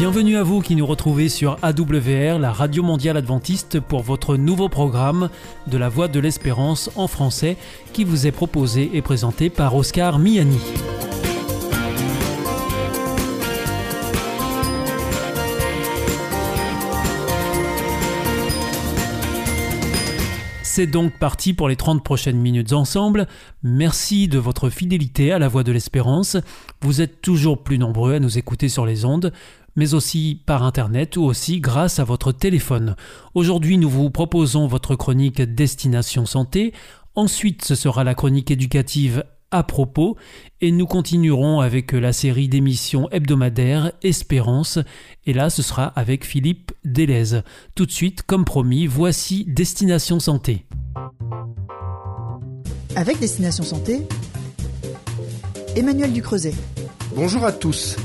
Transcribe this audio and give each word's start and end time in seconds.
Bienvenue 0.00 0.38
à 0.38 0.42
vous 0.42 0.62
qui 0.62 0.76
nous 0.76 0.86
retrouvez 0.86 1.28
sur 1.28 1.58
AWR, 1.60 2.38
la 2.38 2.52
radio 2.52 2.82
mondiale 2.82 3.18
adventiste, 3.18 3.80
pour 3.80 4.00
votre 4.00 4.36
nouveau 4.36 4.70
programme 4.70 5.28
de 5.66 5.76
la 5.76 5.90
Voix 5.90 6.08
de 6.08 6.18
l'Espérance 6.18 6.90
en 6.96 7.06
français 7.06 7.58
qui 7.92 8.04
vous 8.04 8.26
est 8.26 8.32
proposé 8.32 8.92
et 8.94 9.02
présenté 9.02 9.50
par 9.50 9.76
Oscar 9.76 10.18
Miani. 10.18 10.58
C'est 20.72 20.86
donc 20.86 21.12
parti 21.12 21.52
pour 21.52 21.68
les 21.68 21.76
30 21.76 22.02
prochaines 22.02 22.38
minutes 22.38 22.72
ensemble. 22.72 23.26
Merci 23.62 24.28
de 24.28 24.38
votre 24.38 24.70
fidélité 24.70 25.30
à 25.30 25.38
la 25.38 25.48
Voix 25.48 25.62
de 25.62 25.72
l'Espérance. 25.72 26.38
Vous 26.80 27.02
êtes 27.02 27.20
toujours 27.20 27.62
plus 27.62 27.76
nombreux 27.76 28.14
à 28.14 28.18
nous 28.18 28.38
écouter 28.38 28.70
sur 28.70 28.86
les 28.86 29.04
ondes 29.04 29.32
mais 29.80 29.94
aussi 29.94 30.42
par 30.44 30.62
Internet 30.62 31.16
ou 31.16 31.22
aussi 31.22 31.58
grâce 31.58 32.00
à 32.00 32.04
votre 32.04 32.32
téléphone. 32.32 32.96
Aujourd'hui, 33.32 33.78
nous 33.78 33.88
vous 33.88 34.10
proposons 34.10 34.66
votre 34.66 34.94
chronique 34.94 35.40
Destination 35.40 36.26
Santé. 36.26 36.74
Ensuite, 37.14 37.64
ce 37.64 37.74
sera 37.74 38.04
la 38.04 38.14
chronique 38.14 38.50
éducative 38.50 39.24
à 39.50 39.62
propos 39.62 40.18
et 40.60 40.70
nous 40.70 40.84
continuerons 40.84 41.60
avec 41.60 41.92
la 41.92 42.12
série 42.12 42.46
d'émissions 42.46 43.08
hebdomadaires 43.08 43.92
Espérance 44.02 44.78
et 45.24 45.32
là 45.32 45.48
ce 45.48 45.62
sera 45.62 45.86
avec 45.86 46.26
Philippe 46.26 46.72
Delez. 46.84 47.40
Tout 47.74 47.86
de 47.86 47.90
suite, 47.90 48.22
comme 48.22 48.44
promis, 48.44 48.86
voici 48.86 49.46
Destination 49.48 50.20
Santé. 50.20 50.66
Avec 52.96 53.18
Destination 53.18 53.64
Santé, 53.64 54.06
Emmanuel 55.74 56.12
Ducreuset. 56.12 56.52
Bonjour 57.16 57.46
à 57.46 57.52
tous. 57.52 57.96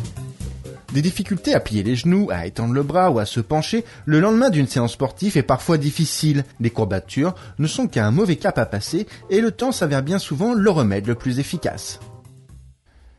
Des 0.95 1.01
difficultés 1.01 1.53
à 1.53 1.59
plier 1.59 1.83
les 1.83 1.97
genoux, 1.97 2.29
à 2.31 2.45
étendre 2.45 2.73
le 2.73 2.81
bras 2.81 3.11
ou 3.11 3.19
à 3.19 3.25
se 3.25 3.41
pencher 3.41 3.83
le 4.05 4.21
lendemain 4.21 4.49
d'une 4.49 4.65
séance 4.65 4.93
sportive 4.93 5.35
est 5.35 5.43
parfois 5.43 5.77
difficile. 5.77 6.45
Les 6.61 6.69
courbatures 6.69 7.35
ne 7.59 7.67
sont 7.67 7.87
qu'un 7.87 8.11
mauvais 8.11 8.37
cap 8.37 8.57
à 8.57 8.65
passer 8.65 9.05
et 9.29 9.41
le 9.41 9.51
temps 9.51 9.73
s'avère 9.73 10.03
bien 10.03 10.19
souvent 10.19 10.53
le 10.53 10.69
remède 10.69 11.05
le 11.05 11.15
plus 11.15 11.39
efficace. 11.39 11.99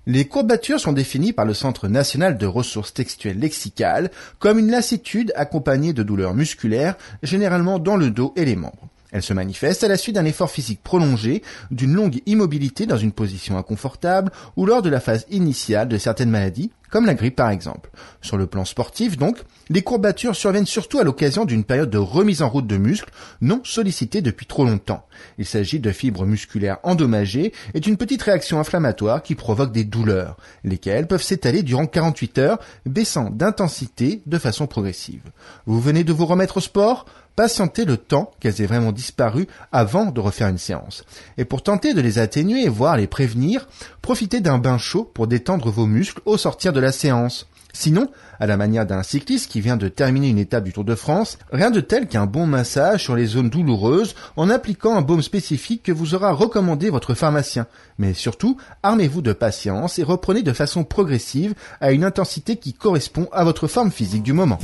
Les 0.06 0.24
courbatures 0.24 0.80
sont 0.80 0.94
définies 0.94 1.34
par 1.34 1.44
le 1.44 1.52
Centre 1.52 1.86
national 1.86 2.38
de 2.38 2.46
ressources 2.46 2.94
textuelles 2.94 3.41
lexicales 3.41 4.11
comme 4.38 4.58
une 4.58 4.70
lassitude 4.70 5.34
accompagnée 5.36 5.92
de 5.92 6.02
douleurs 6.02 6.33
musculaires, 6.33 6.96
généralement 7.22 7.78
dans 7.78 7.96
le 7.96 8.11
dos 8.11 8.33
et 8.36 8.46
les 8.46 8.56
membres. 8.56 8.88
Elle 9.12 9.22
se 9.22 9.33
manifeste 9.33 9.84
à 9.84 9.88
la 9.88 9.96
suite 9.96 10.16
d'un 10.16 10.24
effort 10.24 10.50
physique 10.50 10.83
prolongé, 10.83 11.42
d'une 11.70 11.94
longue 11.94 12.20
immobilité 12.27 12.86
dans 12.86 12.96
une 12.96 13.12
position 13.12 13.56
inconfortable 13.56 14.33
ou 14.56 14.66
lors 14.66 14.83
de 14.83 14.90
la 14.90 15.00
phase 15.00 15.27
initiale 15.30 15.88
de 15.88 15.96
certaines 15.96 16.30
maladies, 16.30 16.70
comme 16.97 17.05
la 17.05 17.12
grippe 17.12 17.36
par 17.36 17.50
exemple. 17.50 17.91
Sur 18.22 18.39
le 18.39 18.47
plan 18.47 18.64
sportif 18.64 19.19
donc, 19.19 19.36
les 19.69 19.83
courbatures 19.83 20.34
surviennent 20.34 20.64
surtout 20.64 20.98
à 20.98 21.05
l'occasion 21.05 21.44
d'une 21.44 21.62
période 21.62 21.91
de 21.91 21.98
remise 21.98 22.41
en 22.41 22.48
route 22.48 22.66
de 22.66 22.78
muscles 22.78 23.12
non 23.42 23.61
sollicitée 23.64 24.22
depuis 24.22 24.47
trop 24.47 24.64
longtemps. 24.64 25.05
Il 25.36 25.44
s'agit 25.44 25.78
de 25.78 25.92
fibres 25.92 26.24
musculaires 26.24 26.78
endommagées 26.84 27.52
et 27.74 27.80
d'une 27.80 27.98
petite 27.98 28.22
réaction 28.22 28.58
inflammatoire 28.58 29.22
qui 29.22 29.34
provoque 29.34 29.72
des 29.72 29.84
douleurs, 29.84 30.39
lesquelles 30.64 31.06
peuvent 31.06 31.22
s'étaler 31.22 31.62
durant 31.62 31.84
48 31.84 32.39
heures, 32.39 32.58
baissant 32.86 33.28
d'intensité 33.28 34.22
de 34.24 34.39
façon 34.39 34.67
progressive. 34.67 35.20
Vous 35.67 35.83
venez 35.83 36.02
de 36.02 36.14
vous 36.14 36.24
remettre 36.24 36.56
au 36.56 36.61
sport? 36.61 37.05
Patientez 37.36 37.84
le 37.84 37.98
temps 37.98 38.30
qu'elles 38.41 38.62
aient 38.62 38.67
vraiment 38.67 38.92
disparu 38.92 39.47
avant 39.70 40.06
de 40.06 40.20
refaire 40.20 40.48
une 40.48 40.56
séance. 40.56 41.05
Et 41.36 41.44
pour 41.44 41.62
tenter 41.62 41.92
de 41.92 42.00
les 42.00 42.19
atténuer 42.19 42.67
voire 42.67 42.97
les 42.97 43.06
prévenir, 43.06 43.69
profitez 44.00 44.41
d'un 44.41 44.56
bain 44.56 44.78
chaud 44.78 45.05
pour 45.05 45.27
détendre 45.27 45.70
vos 45.70 45.84
muscles 45.84 46.22
au 46.24 46.39
sortir 46.39 46.72
de 46.72 46.80
la 46.80 46.86
séance. 46.92 47.47
Sinon, 47.73 48.09
à 48.41 48.47
la 48.47 48.56
manière 48.56 48.87
d'un 48.87 49.03
cycliste 49.03 49.51
qui 49.51 49.61
vient 49.61 49.77
de 49.77 49.89
terminer 49.89 50.30
une 50.30 50.39
étape 50.39 50.64
du 50.64 50.73
Tour 50.73 50.85
de 50.85 50.95
France, 50.95 51.36
rien 51.52 51.70
de 51.70 51.80
tel 51.80 52.08
qu'un 52.08 52.24
bon 52.24 52.47
massage 52.47 53.02
sur 53.02 53.14
les 53.14 53.27
zones 53.27 53.51
douloureuses 53.51 54.14
en 54.36 54.48
appliquant 54.48 54.96
un 54.96 55.02
baume 55.02 55.20
spécifique 55.20 55.83
que 55.83 55.92
vous 55.92 56.14
aura 56.14 56.33
recommandé 56.33 56.89
votre 56.89 57.13
pharmacien. 57.13 57.67
Mais 57.98 58.14
surtout, 58.14 58.57
armez-vous 58.83 59.20
de 59.20 59.35
patience 59.35 59.98
et 59.98 60.02
reprenez 60.02 60.42
de 60.42 60.55
façon 60.55 60.85
progressive 60.85 61.55
à 61.83 61.92
une 61.92 62.02
intensité 62.02 62.57
qui 62.57 62.73
correspond 62.73 63.29
à 63.30 63.45
votre 63.45 63.67
forme 63.69 63.91
physique 63.91 64.23
du 64.23 64.33
moment. 64.33 64.58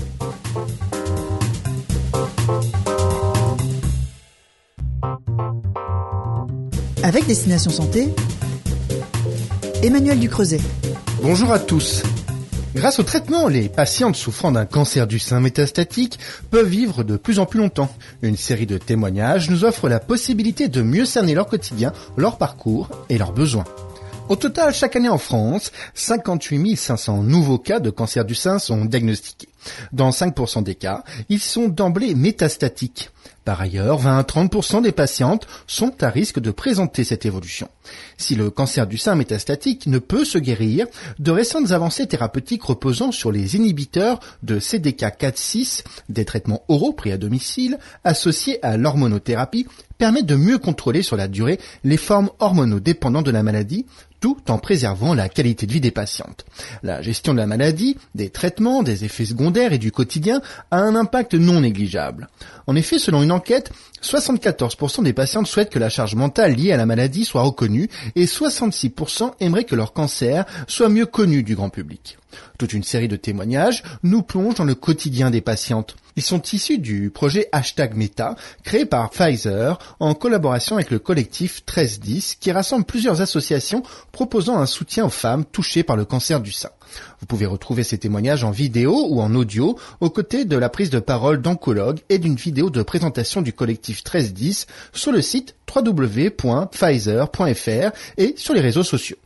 Avec 7.03 7.27
Destination 7.27 7.71
Santé, 7.71 8.09
Emmanuel 9.83 10.19
Ducreuset. 10.19 10.61
Bonjour 11.23 11.53
à 11.53 11.61
tous. 11.61 12.03
Grâce 12.75 12.99
au 12.99 13.05
traitement, 13.05 13.47
les 13.47 13.69
patientes 13.69 14.17
souffrant 14.17 14.51
d'un 14.51 14.67
cancer 14.67 15.07
du 15.07 15.21
sein 15.21 15.39
métastatique 15.39 16.19
peuvent 16.51 16.67
vivre 16.67 17.05
de 17.05 17.17
plus 17.17 17.39
en 17.39 17.47
plus 17.47 17.61
longtemps. 17.61 17.95
Une 18.23 18.37
série 18.37 18.67
de 18.67 18.77
témoignages 18.77 19.49
nous 19.49 19.65
offre 19.65 19.89
la 19.89 20.01
possibilité 20.01 20.67
de 20.67 20.83
mieux 20.83 21.05
cerner 21.05 21.35
leur 21.35 21.47
quotidien, 21.47 21.93
leur 22.17 22.39
parcours 22.39 22.89
et 23.09 23.19
leurs 23.19 23.31
besoins. 23.31 23.63
Au 24.29 24.35
total, 24.35 24.75
chaque 24.75 24.97
année 24.97 25.09
en 25.09 25.19
France, 25.19 25.71
58 25.95 26.75
500 26.75 27.23
nouveaux 27.23 27.59
cas 27.59 27.79
de 27.79 27.91
cancer 27.91 28.25
du 28.25 28.35
sein 28.35 28.59
sont 28.59 28.85
diagnostiqués. 28.85 29.52
Dans 29.93 30.11
5% 30.11 30.63
des 30.63 30.75
cas, 30.75 31.05
ils 31.29 31.41
sont 31.41 31.69
d'emblée 31.69 32.15
métastatiques. 32.15 33.11
Par 33.45 33.61
ailleurs, 33.61 33.99
20 33.99 34.19
à 34.19 34.23
30% 34.23 34.83
des 34.83 34.93
patientes 34.93 35.49
sont 35.67 35.93
à 36.03 36.11
risque 36.11 36.39
de 36.39 36.53
présenter 36.53 37.03
cette 37.03 37.27
évolution. 37.27 37.69
Si 38.17 38.37
le 38.37 38.51
cancer 38.51 38.87
du 38.87 38.99
sein 38.99 39.17
métastatique 39.17 39.87
ne 39.89 39.99
peut 39.99 40.25
se 40.25 40.39
guérir, 40.39 40.87
de 41.19 41.33
récentes 41.33 41.73
avancées 41.73 42.07
thérapeutiques 42.07 42.63
reposant 42.63 43.11
sur 43.11 43.33
les 43.33 43.57
inhibiteurs 43.57 44.21
de 44.45 44.61
CDK4-6, 44.61 45.83
des 46.09 46.25
traitements 46.25 46.63
oraux 46.69 46.93
pris 46.93 47.11
à 47.11 47.19
domicile, 47.19 47.79
associés 48.05 48.65
à 48.65 48.77
l'hormonothérapie, 48.77 49.67
permettent 49.99 50.27
de 50.27 50.37
mieux 50.37 50.59
contrôler 50.59 51.03
sur 51.03 51.17
la 51.17 51.29
durée 51.29 51.59
les 51.85 51.97
formes 51.97 52.31
hormonodépendantes 52.39 53.27
de 53.27 53.31
la 53.31 53.43
maladie, 53.43 53.87
tout 54.23 54.39
en 54.49 54.59
préservant 54.59 55.15
la 55.15 55.29
qualité 55.29 55.67
de 55.67 55.73
vie 55.73 55.81
des 55.81 55.91
patientes. 55.91 56.45
La 56.85 57.03
gestion 57.03 57.35
de 57.35 57.39
la 57.39 57.47
maladie, 57.49 57.97
des 58.15 58.31
traitements, 58.31 58.85
des 58.85 59.05
effets 59.05 59.25
secondaires 59.25 59.52
et 59.57 59.79
du 59.79 59.93
quotidien 59.93 60.41
a 60.71 60.79
un 60.79 60.95
impact 60.95 61.35
non 61.35 61.61
négligeable. 61.61 62.29
En 62.67 62.77
effet, 62.77 62.99
selon 62.99 63.23
une 63.23 63.33
enquête, 63.33 63.71
74% 64.03 65.03
des 65.03 65.13
patientes 65.13 65.47
souhaitent 65.47 65.71
que 65.71 65.79
la 65.79 65.89
charge 65.89 66.15
mentale 66.15 66.55
liée 66.55 66.73
à 66.73 66.77
la 66.77 66.87
maladie 66.87 67.25
soit 67.25 67.43
reconnue 67.43 67.89
et 68.17 68.25
66% 68.25 69.33
aimeraient 69.41 69.65
que 69.65 69.75
leur 69.75 69.93
cancer 69.93 70.45
soit 70.67 70.89
mieux 70.89 71.07
connu 71.07 71.43
du 71.43 71.55
grand 71.55 71.71
public. 71.71 72.19
Toute 72.59 72.73
une 72.73 72.83
série 72.83 73.09
de 73.09 73.17
témoignages 73.17 73.83
nous 74.03 74.23
plonge 74.23 74.55
dans 74.55 74.65
le 74.65 74.75
quotidien 74.75 75.31
des 75.31 75.41
patientes. 75.41 75.97
Ils 76.17 76.23
sont 76.23 76.43
issus 76.53 76.79
du 76.79 77.11
projet 77.11 77.49
Hashtag 77.53 77.95
Meta, 77.97 78.37
créé 78.65 78.85
par 78.85 79.11
Pfizer 79.11 79.79
en 80.01 80.15
collaboration 80.15 80.77
avec 80.77 80.91
le 80.91 80.99
collectif 80.99 81.63
1310 81.67 82.37
qui 82.41 82.53
rassemble 82.53 82.85
plusieurs 82.85 83.21
associations 83.21 83.83
proposant 84.13 84.59
un 84.59 84.67
soutien 84.67 85.07
aux 85.07 85.11
femmes 85.11 85.45
touchées 85.45 85.83
par 85.83 85.97
le 85.97 86.05
cancer 86.05 86.41
du 86.41 86.53
sein. 86.53 86.71
Vous 87.21 87.27
pouvez 87.27 87.47
retrouver 87.47 87.83
ces 87.85 87.99
témoignages 87.99 88.45
en 88.45 88.51
vidéo 88.51 89.07
ou 89.09 89.21
en 89.21 89.35
audio 89.35 89.79
aux 90.01 90.11
côtés 90.11 90.45
de 90.45 90.57
la 90.57 90.69
prise 90.69 90.91
de 90.91 91.01
parole 91.01 91.41
d'oncologues 91.41 92.01
et 92.09 92.19
d'une 92.19 92.37
vidéo 92.37 92.71
de 92.71 92.83
présentation 92.83 93.43
du 93.43 93.53
collectif 93.53 93.99
1310 93.99 94.67
sur 94.93 95.13
le 95.13 95.23
site 95.23 95.55
www.pfizer.fr 95.75 96.37
et 98.19 98.35
sur 98.37 98.55
les 98.55 98.61
réseaux 98.61 98.83
sociaux 98.83 99.17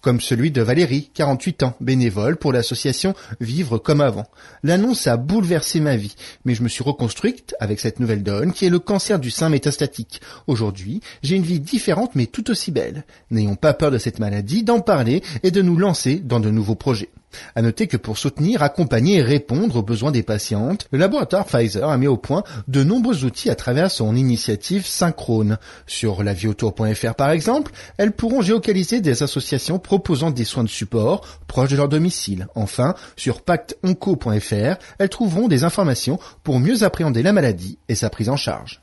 comme 0.00 0.20
celui 0.20 0.50
de 0.50 0.62
Valérie, 0.62 1.10
48 1.14 1.62
ans, 1.62 1.76
bénévole 1.80 2.36
pour 2.36 2.52
l'association 2.52 3.14
Vivre 3.40 3.78
comme 3.78 4.00
avant. 4.00 4.26
L'annonce 4.62 5.06
a 5.06 5.16
bouleversé 5.16 5.80
ma 5.80 5.96
vie, 5.96 6.14
mais 6.44 6.54
je 6.54 6.62
me 6.62 6.68
suis 6.68 6.84
reconstruite 6.84 7.54
avec 7.60 7.80
cette 7.80 8.00
nouvelle 8.00 8.22
donne 8.22 8.52
qui 8.52 8.66
est 8.66 8.70
le 8.70 8.78
cancer 8.78 9.18
du 9.18 9.30
sein 9.30 9.48
métastatique. 9.48 10.20
Aujourd'hui, 10.46 11.00
j'ai 11.22 11.36
une 11.36 11.42
vie 11.42 11.60
différente 11.60 12.14
mais 12.14 12.26
tout 12.26 12.50
aussi 12.50 12.70
belle. 12.70 13.04
N'ayons 13.30 13.56
pas 13.56 13.74
peur 13.74 13.90
de 13.90 13.98
cette 13.98 14.18
maladie, 14.18 14.62
d'en 14.62 14.80
parler 14.80 15.22
et 15.42 15.50
de 15.50 15.62
nous 15.62 15.76
lancer 15.76 16.16
dans 16.16 16.40
de 16.40 16.50
nouveaux 16.50 16.74
projets. 16.74 17.10
À 17.54 17.62
noter 17.62 17.86
que 17.86 17.96
pour 17.96 18.18
soutenir, 18.18 18.62
accompagner 18.62 19.16
et 19.16 19.22
répondre 19.22 19.76
aux 19.76 19.82
besoins 19.82 20.10
des 20.10 20.22
patientes, 20.22 20.88
le 20.90 20.98
laboratoire 20.98 21.46
Pfizer 21.46 21.88
a 21.88 21.96
mis 21.96 22.06
au 22.06 22.16
point 22.16 22.42
de 22.68 22.84
nombreux 22.84 23.24
outils 23.24 23.50
à 23.50 23.54
travers 23.54 23.90
son 23.90 24.16
initiative 24.16 24.86
synchrone. 24.86 25.58
Sur 25.86 26.22
laviotour.fr 26.22 27.14
par 27.14 27.30
exemple, 27.30 27.72
elles 27.98 28.12
pourront 28.12 28.42
géocaliser 28.42 29.00
des 29.00 29.22
associations 29.22 29.78
proposant 29.78 30.30
des 30.30 30.44
soins 30.44 30.64
de 30.64 30.68
support 30.68 31.40
proches 31.46 31.70
de 31.70 31.76
leur 31.76 31.88
domicile. 31.88 32.48
Enfin, 32.54 32.94
sur 33.16 33.42
pactonco.fr, 33.42 34.76
elles 34.98 35.08
trouveront 35.08 35.48
des 35.48 35.64
informations 35.64 36.18
pour 36.42 36.58
mieux 36.58 36.82
appréhender 36.82 37.22
la 37.22 37.32
maladie 37.32 37.78
et 37.88 37.94
sa 37.94 38.10
prise 38.10 38.28
en 38.28 38.36
charge. 38.36 38.82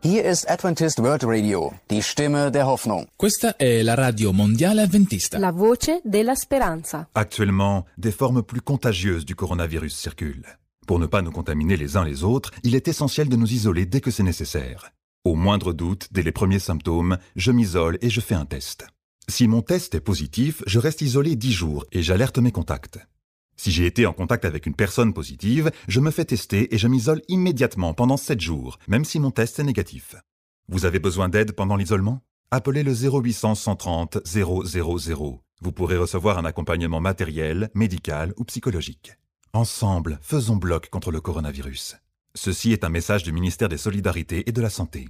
Hier 0.00 0.24
ist 0.24 0.48
Adventist 0.48 1.00
World 1.00 1.24
Radio, 1.24 1.72
die 1.90 2.02
Stimme 2.02 2.52
der 2.52 2.66
Hoffnung. 2.66 3.08
Questa 3.16 3.56
è 3.56 3.82
la 3.82 3.94
radio 3.94 4.32
mondiale 4.32 4.82
adventista. 4.82 5.38
La 5.38 5.50
voce 5.50 6.00
della 6.04 6.36
speranza. 6.36 7.08
Actuellement, 7.14 7.84
des 7.96 8.14
formes 8.14 8.44
plus 8.44 8.60
contagieuses 8.62 9.24
du 9.24 9.34
coronavirus 9.34 9.92
circulent. 9.92 10.46
Pour 10.86 11.00
ne 11.00 11.06
pas 11.06 11.20
nous 11.20 11.32
contaminer 11.32 11.76
les 11.76 11.96
uns 11.96 12.04
les 12.04 12.22
autres, 12.22 12.52
il 12.62 12.76
est 12.76 12.86
essentiel 12.86 13.28
de 13.28 13.34
nous 13.34 13.52
isoler 13.52 13.86
dès 13.86 14.00
que 14.00 14.12
c'est 14.12 14.22
nécessaire. 14.22 14.92
Au 15.24 15.34
moindre 15.34 15.72
doute, 15.72 16.06
dès 16.12 16.22
les 16.22 16.32
premiers 16.32 16.60
symptômes, 16.60 17.18
je 17.34 17.50
m'isole 17.50 17.98
et 18.00 18.08
je 18.08 18.20
fais 18.20 18.36
un 18.36 18.46
test. 18.46 18.86
Si 19.28 19.48
mon 19.48 19.62
test 19.62 19.96
est 19.96 20.00
positif, 20.00 20.62
je 20.66 20.78
reste 20.78 21.02
isolé 21.02 21.34
10 21.34 21.52
jours 21.52 21.84
et 21.90 22.02
j'alerte 22.02 22.38
mes 22.38 22.52
contacts. 22.52 23.00
Si 23.60 23.72
j'ai 23.72 23.86
été 23.86 24.06
en 24.06 24.12
contact 24.12 24.44
avec 24.44 24.66
une 24.66 24.74
personne 24.76 25.12
positive, 25.12 25.72
je 25.88 25.98
me 25.98 26.12
fais 26.12 26.24
tester 26.24 26.72
et 26.72 26.78
je 26.78 26.86
m'isole 26.86 27.22
immédiatement 27.26 27.92
pendant 27.92 28.16
7 28.16 28.40
jours, 28.40 28.78
même 28.86 29.04
si 29.04 29.18
mon 29.18 29.32
test 29.32 29.58
est 29.58 29.64
négatif. 29.64 30.14
Vous 30.68 30.84
avez 30.84 31.00
besoin 31.00 31.28
d'aide 31.28 31.52
pendant 31.52 31.74
l'isolement? 31.74 32.22
Appelez 32.52 32.84
le 32.84 32.94
0800 32.94 33.56
130 33.56 34.18
000. 34.24 34.64
Vous 35.60 35.72
pourrez 35.72 35.96
recevoir 35.96 36.38
un 36.38 36.44
accompagnement 36.44 37.00
matériel, 37.00 37.68
médical 37.74 38.32
ou 38.36 38.44
psychologique. 38.44 39.14
Ensemble, 39.52 40.20
faisons 40.22 40.56
bloc 40.56 40.88
contre 40.88 41.10
le 41.10 41.20
coronavirus. 41.20 41.96
Ceci 42.36 42.70
est 42.70 42.84
un 42.84 42.90
message 42.90 43.24
du 43.24 43.32
ministère 43.32 43.68
des 43.68 43.76
Solidarités 43.76 44.48
et 44.48 44.52
de 44.52 44.62
la 44.62 44.70
Santé. 44.70 45.08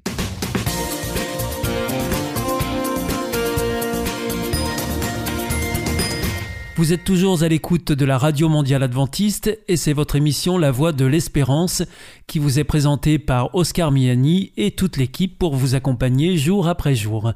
Vous 6.79 6.93
êtes 6.93 7.03
toujours 7.03 7.43
à 7.43 7.49
l'écoute 7.49 7.91
de 7.91 8.05
la 8.05 8.19
Radio 8.19 8.49
Mondiale 8.49 8.85
Adventiste 8.85 9.51
et 9.67 9.77
c'est 9.77 9.93
votre 9.93 10.15
émission 10.15 10.59
La 10.59 10.71
Voix 10.71 10.93
de 10.93 11.05
l'Espérance 11.05 11.83
qui 12.29 12.39
vous 12.39 12.61
est 12.61 12.65
présentée 12.65 13.19
par 13.19 13.53
Oscar 13.57 13.91
Miani 13.91 14.53
et 14.57 14.71
toute 14.71 14.97
l'équipe 14.97 15.37
pour 15.37 15.57
vous 15.57 15.75
accompagner 15.75 16.37
jour 16.37 16.69
après 16.69 16.95
jour. 16.95 17.33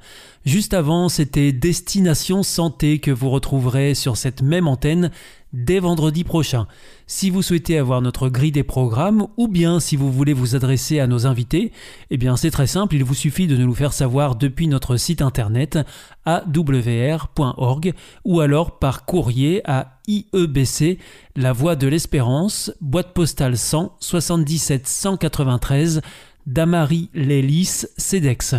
Juste 0.46 0.74
avant, 0.74 1.08
c'était 1.08 1.50
Destination 1.50 2.44
Santé 2.44 3.00
que 3.00 3.10
vous 3.10 3.30
retrouverez 3.30 3.96
sur 3.96 4.16
cette 4.16 4.42
même 4.42 4.68
antenne 4.68 5.10
dès 5.52 5.78
vendredi 5.78 6.24
prochain. 6.24 6.66
Si 7.06 7.30
vous 7.30 7.42
souhaitez 7.42 7.78
avoir 7.78 8.00
notre 8.00 8.28
grille 8.28 8.52
des 8.52 8.62
programmes 8.62 9.26
ou 9.36 9.48
bien 9.48 9.80
si 9.80 9.96
vous 9.96 10.10
voulez 10.10 10.32
vous 10.32 10.54
adresser 10.54 11.00
à 11.00 11.06
nos 11.06 11.26
invités, 11.26 11.72
eh 12.10 12.16
bien 12.16 12.36
c'est 12.36 12.50
très 12.50 12.66
simple, 12.66 12.94
il 12.94 13.04
vous 13.04 13.14
suffit 13.14 13.46
de 13.46 13.56
nous 13.56 13.66
le 13.66 13.74
faire 13.74 13.92
savoir 13.92 14.36
depuis 14.36 14.68
notre 14.68 14.96
site 14.96 15.22
internet 15.22 15.78
awr.org 16.24 17.92
ou 18.24 18.40
alors 18.40 18.78
par 18.78 19.04
courrier 19.04 19.60
à 19.68 19.98
IEBC, 20.08 20.98
La 21.36 21.52
Voie 21.52 21.76
de 21.76 21.86
l'Espérance, 21.86 22.72
boîte 22.80 23.12
postale 23.12 23.56
100 23.56 23.96
77 24.00 24.86
193 24.86 26.00
Damary 26.46 27.08
Lélis, 27.14 27.86
CEDEX. 27.96 28.56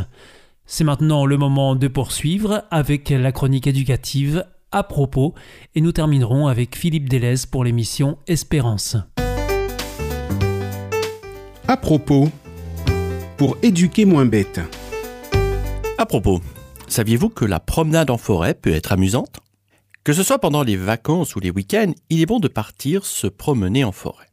C'est 0.65 0.85
maintenant 0.85 1.25
le 1.25 1.37
moment 1.37 1.75
de 1.75 1.87
poursuivre 1.87 2.63
avec 2.71 3.09
la 3.09 3.31
chronique 3.31 3.67
éducative 3.67 4.45
à 4.73 4.83
propos 4.83 5.33
et 5.75 5.81
nous 5.81 5.93
terminerons 5.93 6.47
avec 6.47 6.75
Philippe 6.75 7.07
Delez 7.07 7.35
pour 7.49 7.63
l'émission 7.63 8.17
Espérance. 8.27 8.97
À 11.67 11.77
propos, 11.77 12.29
pour 13.37 13.55
éduquer 13.61 14.03
moins 14.03 14.25
bête. 14.25 14.59
À 15.97 16.05
propos, 16.05 16.41
saviez-vous 16.87 17.29
que 17.29 17.45
la 17.45 17.59
promenade 17.59 18.09
en 18.09 18.17
forêt 18.17 18.53
peut 18.53 18.73
être 18.73 18.91
amusante? 18.91 19.39
Que 20.03 20.11
ce 20.11 20.23
soit 20.23 20.39
pendant 20.39 20.63
les 20.63 20.75
vacances 20.75 21.35
ou 21.35 21.39
les 21.39 21.51
week-ends, 21.51 21.93
il 22.09 22.21
est 22.21 22.25
bon 22.25 22.39
de 22.39 22.49
partir 22.49 23.05
se 23.05 23.27
promener 23.27 23.85
en 23.85 23.93
forêt. 23.93 24.27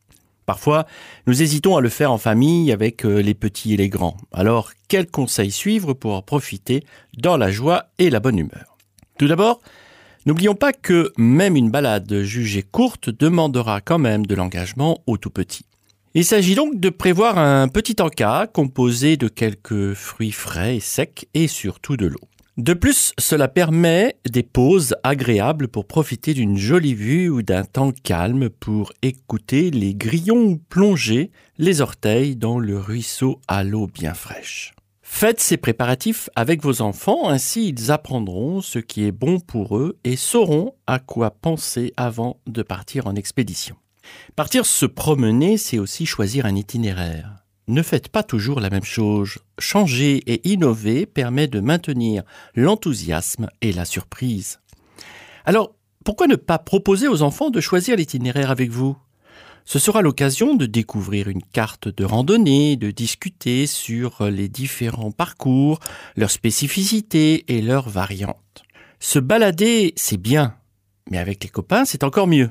Parfois, 0.46 0.86
nous 1.28 1.42
hésitons 1.42 1.76
à 1.76 1.80
le 1.80 1.88
faire 1.88 2.10
en 2.10 2.18
famille 2.18 2.72
avec 2.72 3.04
euh, 3.04 3.20
les 3.20 3.34
petits 3.34 3.74
et 3.74 3.76
les 3.76 3.88
grands. 3.88 4.16
Alors, 4.32 4.72
quels 4.88 5.08
conseils 5.08 5.52
suivre 5.52 5.92
pour 5.92 6.14
en 6.14 6.22
profiter 6.22 6.84
dans 7.18 7.36
la 7.36 7.52
joie 7.52 7.84
et 7.98 8.10
la 8.10 8.18
bonne 8.18 8.38
humeur? 8.38 8.76
Tout 9.16 9.28
d'abord, 9.28 9.60
N'oublions 10.26 10.54
pas 10.54 10.74
que 10.74 11.12
même 11.16 11.56
une 11.56 11.70
balade 11.70 12.22
jugée 12.22 12.62
courte 12.62 13.08
demandera 13.08 13.80
quand 13.80 13.98
même 13.98 14.26
de 14.26 14.34
l'engagement 14.34 15.02
au 15.06 15.16
tout 15.16 15.30
petit. 15.30 15.64
Il 16.12 16.26
s'agit 16.26 16.54
donc 16.54 16.78
de 16.78 16.90
prévoir 16.90 17.38
un 17.38 17.68
petit 17.68 17.96
encas 18.00 18.46
composé 18.46 19.16
de 19.16 19.28
quelques 19.28 19.94
fruits 19.94 20.32
frais 20.32 20.76
et 20.76 20.80
secs 20.80 21.26
et 21.32 21.48
surtout 21.48 21.96
de 21.96 22.06
l'eau. 22.06 22.20
De 22.58 22.74
plus, 22.74 23.14
cela 23.16 23.48
permet 23.48 24.16
des 24.28 24.42
pauses 24.42 24.94
agréables 25.04 25.68
pour 25.68 25.86
profiter 25.86 26.34
d'une 26.34 26.58
jolie 26.58 26.94
vue 26.94 27.30
ou 27.30 27.40
d'un 27.40 27.64
temps 27.64 27.92
calme 27.92 28.50
pour 28.50 28.92
écouter 29.00 29.70
les 29.70 29.94
grillons 29.94 30.60
plonger 30.68 31.30
les 31.56 31.80
orteils 31.80 32.36
dans 32.36 32.58
le 32.58 32.78
ruisseau 32.78 33.40
à 33.48 33.64
l'eau 33.64 33.86
bien 33.86 34.12
fraîche. 34.12 34.74
Faites 35.12 35.40
ces 35.40 35.58
préparatifs 35.58 36.30
avec 36.34 36.62
vos 36.62 36.80
enfants, 36.80 37.28
ainsi 37.28 37.68
ils 37.68 37.90
apprendront 37.90 38.62
ce 38.62 38.78
qui 38.78 39.04
est 39.04 39.12
bon 39.12 39.38
pour 39.38 39.76
eux 39.76 39.98
et 40.02 40.16
sauront 40.16 40.72
à 40.86 40.98
quoi 40.98 41.30
penser 41.30 41.92
avant 41.98 42.40
de 42.46 42.62
partir 42.62 43.06
en 43.06 43.14
expédition. 43.14 43.76
Partir 44.34 44.64
se 44.64 44.86
promener, 44.86 45.58
c'est 45.58 45.78
aussi 45.78 46.06
choisir 46.06 46.46
un 46.46 46.54
itinéraire. 46.54 47.44
Ne 47.68 47.82
faites 47.82 48.08
pas 48.08 48.22
toujours 48.22 48.60
la 48.60 48.70
même 48.70 48.84
chose. 48.84 49.36
Changer 49.58 50.22
et 50.26 50.48
innover 50.48 51.04
permet 51.04 51.48
de 51.48 51.60
maintenir 51.60 52.22
l'enthousiasme 52.54 53.50
et 53.60 53.72
la 53.72 53.84
surprise. 53.84 54.60
Alors, 55.44 55.74
pourquoi 56.02 56.28
ne 56.28 56.36
pas 56.36 56.58
proposer 56.58 57.08
aux 57.08 57.20
enfants 57.20 57.50
de 57.50 57.60
choisir 57.60 57.96
l'itinéraire 57.96 58.50
avec 58.50 58.70
vous? 58.70 58.96
Ce 59.70 59.78
sera 59.78 60.02
l'occasion 60.02 60.56
de 60.56 60.66
découvrir 60.66 61.28
une 61.28 61.44
carte 61.44 61.86
de 61.86 62.04
randonnée, 62.04 62.74
de 62.74 62.90
discuter 62.90 63.68
sur 63.68 64.24
les 64.28 64.48
différents 64.48 65.12
parcours, 65.12 65.78
leurs 66.16 66.32
spécificités 66.32 67.44
et 67.46 67.62
leurs 67.62 67.88
variantes. 67.88 68.64
Se 68.98 69.20
balader, 69.20 69.92
c'est 69.94 70.16
bien, 70.16 70.56
mais 71.08 71.18
avec 71.18 71.44
les 71.44 71.48
copains, 71.48 71.84
c'est 71.84 72.02
encore 72.02 72.26
mieux. 72.26 72.50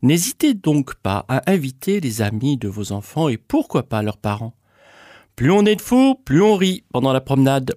N'hésitez 0.00 0.54
donc 0.54 0.94
pas 0.94 1.26
à 1.28 1.42
inviter 1.52 2.00
les 2.00 2.22
amis 2.22 2.56
de 2.56 2.68
vos 2.68 2.92
enfants 2.92 3.28
et 3.28 3.36
pourquoi 3.36 3.82
pas 3.82 4.00
leurs 4.00 4.16
parents. 4.16 4.54
Plus 5.36 5.50
on 5.50 5.66
est 5.66 5.76
de 5.76 5.82
fous, 5.82 6.14
plus 6.14 6.40
on 6.40 6.56
rit 6.56 6.82
pendant 6.94 7.12
la 7.12 7.20
promenade. 7.20 7.74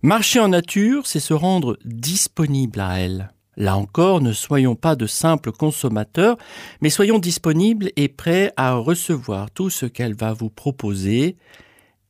Marcher 0.00 0.40
en 0.40 0.48
nature, 0.48 1.06
c'est 1.06 1.20
se 1.20 1.34
rendre 1.34 1.78
disponible 1.84 2.80
à 2.80 2.98
elle. 2.98 3.30
Là 3.58 3.76
encore, 3.76 4.20
ne 4.20 4.32
soyons 4.32 4.76
pas 4.76 4.94
de 4.94 5.08
simples 5.08 5.50
consommateurs, 5.50 6.38
mais 6.80 6.90
soyons 6.90 7.18
disponibles 7.18 7.90
et 7.96 8.06
prêts 8.06 8.52
à 8.56 8.74
recevoir 8.74 9.50
tout 9.50 9.68
ce 9.68 9.84
qu'elle 9.84 10.14
va 10.14 10.32
vous 10.32 10.48
proposer 10.48 11.36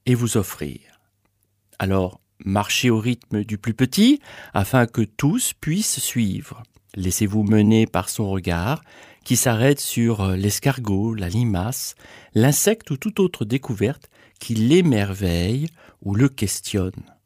et 0.05 0.15
vous 0.15 0.37
offrir. 0.37 0.81
Alors, 1.79 2.21
marchez 2.45 2.91
au 2.91 2.99
rythme 2.99 3.45
du 3.45 3.57
plus 3.57 3.73
petit 3.73 4.21
afin 4.53 4.87
que 4.87 5.01
tous 5.01 5.55
puissent 5.59 6.01
suivre. 6.01 6.63
Laissez-vous 6.97 7.45
mener 7.45 7.87
par 7.87 8.11
son 8.11 8.29
regard 8.29 8.83
qui 9.25 9.37
s'arrête 9.37 9.81
sur 9.81 10.27
l'escargot, 10.33 11.15
la 11.15 11.31
limace, 11.31 11.95
l'insecte 12.35 12.91
ou 12.91 12.99
toute 12.99 13.21
autre 13.21 13.47
découverte 13.47 14.11
qui 14.39 14.55
l'émerveille 14.55 15.69
ou 16.03 16.15
le 16.15 16.29
questionne. 16.29 17.18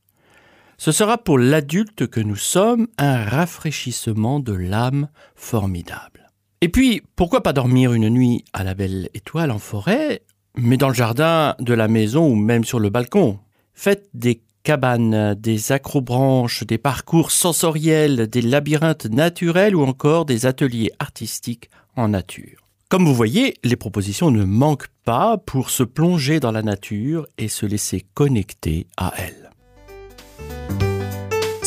Ce 0.84 0.90
sera 0.90 1.16
pour 1.16 1.38
l'adulte 1.38 2.08
que 2.08 2.18
nous 2.18 2.34
sommes 2.34 2.88
un 2.98 3.22
rafraîchissement 3.22 4.40
de 4.40 4.52
l'âme 4.52 5.06
formidable. 5.36 6.32
Et 6.60 6.68
puis, 6.68 7.02
pourquoi 7.14 7.44
pas 7.44 7.52
dormir 7.52 7.92
une 7.92 8.08
nuit 8.08 8.44
à 8.52 8.64
la 8.64 8.74
belle 8.74 9.08
étoile 9.14 9.52
en 9.52 9.60
forêt, 9.60 10.22
mais 10.56 10.76
dans 10.76 10.88
le 10.88 10.94
jardin 10.94 11.54
de 11.60 11.72
la 11.72 11.86
maison 11.86 12.26
ou 12.26 12.34
même 12.34 12.64
sur 12.64 12.80
le 12.80 12.90
balcon? 12.90 13.38
Faites 13.74 14.08
des 14.12 14.42
cabanes, 14.64 15.36
des 15.36 15.70
acrobranches, 15.70 16.66
des 16.66 16.78
parcours 16.78 17.30
sensoriels, 17.30 18.26
des 18.26 18.42
labyrinthes 18.42 19.06
naturels 19.06 19.76
ou 19.76 19.84
encore 19.84 20.24
des 20.24 20.46
ateliers 20.46 20.90
artistiques 20.98 21.70
en 21.94 22.08
nature. 22.08 22.66
Comme 22.88 23.06
vous 23.06 23.14
voyez, 23.14 23.54
les 23.62 23.76
propositions 23.76 24.32
ne 24.32 24.42
manquent 24.42 24.90
pas 25.04 25.38
pour 25.38 25.70
se 25.70 25.84
plonger 25.84 26.40
dans 26.40 26.50
la 26.50 26.62
nature 26.62 27.28
et 27.38 27.46
se 27.46 27.66
laisser 27.66 28.04
connecter 28.14 28.88
à 28.96 29.12
elle. 29.16 29.41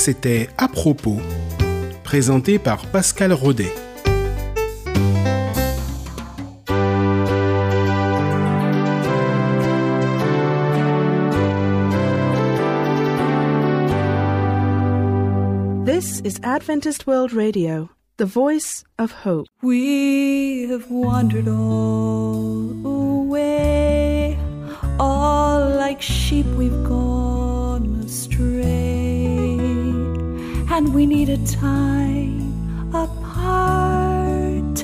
C'était 0.05 0.49
À 0.59 0.67
propos, 0.67 1.17
présenté 2.03 2.59
par 2.59 2.85
Pascal 2.85 3.33
Rodet. 3.33 3.73
This 15.85 16.21
is 16.23 16.39
Adventist 16.43 17.07
World 17.07 17.33
Radio, 17.33 17.89
the 18.17 18.25
voice 18.25 18.83
of 18.99 19.11
hope. 19.25 19.47
We 19.63 20.67
have 20.69 20.91
wandered 20.91 21.47
all 21.47 22.43
the 22.83 23.27
way, 23.27 24.37
all 24.99 25.67
like 25.67 25.99
sheep 25.99 26.45
and 30.85 30.93
we 30.93 31.07
need 31.07 31.29
a 31.29 31.37
time, 31.47 32.93
apart 32.93 34.77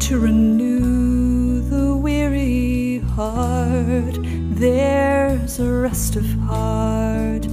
to 0.00 0.18
renew 0.18 1.60
the 1.68 1.94
weary 1.94 3.00
heart. 3.00 4.16
There's 4.62 5.60
a 5.60 5.68
rest 5.68 6.16
of 6.16 6.24
heart 6.48 7.44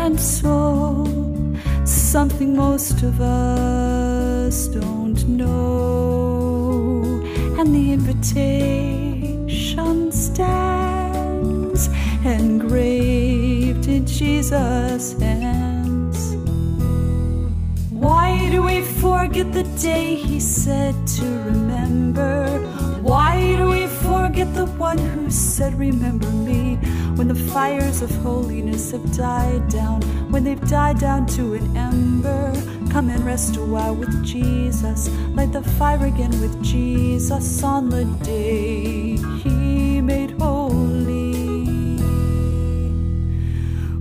and 0.00 0.18
soul, 0.18 1.06
something 1.84 2.56
most 2.56 3.04
of 3.04 3.20
us 3.20 4.66
don't 4.66 5.24
know. 5.28 7.02
And 7.56 7.72
the 7.72 7.92
invitation 7.92 8.50
stands 10.10 11.88
engraved 12.24 13.86
in 13.86 14.04
Jesus' 14.06 15.12
hands. 15.20 15.33
Forget 19.34 19.52
the 19.52 19.64
day 19.82 20.14
he 20.14 20.38
said 20.38 20.94
to 21.08 21.24
remember? 21.24 22.46
Why 23.02 23.56
do 23.56 23.66
we 23.70 23.88
forget 23.88 24.54
the 24.54 24.66
one 24.66 24.96
who 24.96 25.28
said, 25.28 25.76
Remember 25.76 26.30
me? 26.30 26.76
When 27.16 27.26
the 27.26 27.34
fires 27.34 28.00
of 28.00 28.14
holiness 28.22 28.92
have 28.92 29.16
died 29.16 29.68
down, 29.68 30.02
when 30.30 30.44
they've 30.44 30.68
died 30.68 31.00
down 31.00 31.26
to 31.34 31.54
an 31.54 31.76
ember, 31.76 32.52
come 32.92 33.10
and 33.10 33.26
rest 33.26 33.56
a 33.56 33.60
while 33.60 33.96
with 33.96 34.24
Jesus. 34.24 35.08
Light 35.34 35.50
the 35.50 35.62
fire 35.62 36.06
again 36.06 36.40
with 36.40 36.62
Jesus 36.62 37.64
on 37.64 37.88
the 37.90 38.04
day 38.22 39.16
he 39.42 40.00
made 40.00 40.30
holy. 40.40 41.34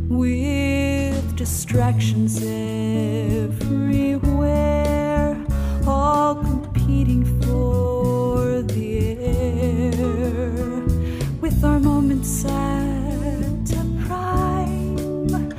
With 0.07 1.35
distractions 1.35 2.37
everywhere, 2.37 3.63
competing 7.13 7.41
for 7.41 8.61
the 8.61 9.17
air. 9.19 9.91
With 11.41 11.63
our 11.63 11.79
moments 11.79 12.45
at 12.45 13.71
a 13.71 13.85
prime, 14.05 15.51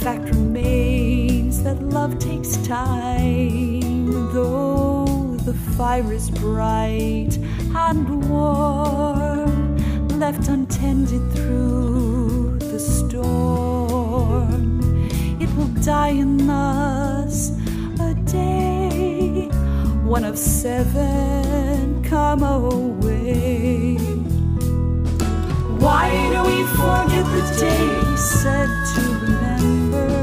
fact 0.00 0.24
remains 0.34 1.62
that 1.62 1.80
love 1.82 2.18
takes 2.18 2.56
time. 2.66 4.32
Though 4.32 5.36
the 5.44 5.54
fire 5.76 6.12
is 6.12 6.30
bright 6.30 7.38
and 7.74 8.28
warm, 8.28 9.76
left 10.18 10.48
untended 10.48 11.32
through 11.32 12.58
the 12.58 12.78
storm, 12.78 14.80
it 15.40 15.50
will 15.56 15.72
die 15.82 16.10
in 16.10 16.48
us 16.48 17.50
a 18.00 18.14
day. 18.26 18.63
One 20.04 20.24
of 20.24 20.38
seven 20.38 22.04
come 22.04 22.42
away. 22.42 23.96
Why 25.78 26.10
do 26.30 26.42
we 26.44 26.66
forget 26.76 27.24
the 27.32 27.56
day 27.58 28.10
he 28.10 28.16
said 28.18 28.68
to 28.94 29.00
remember? 29.24 30.22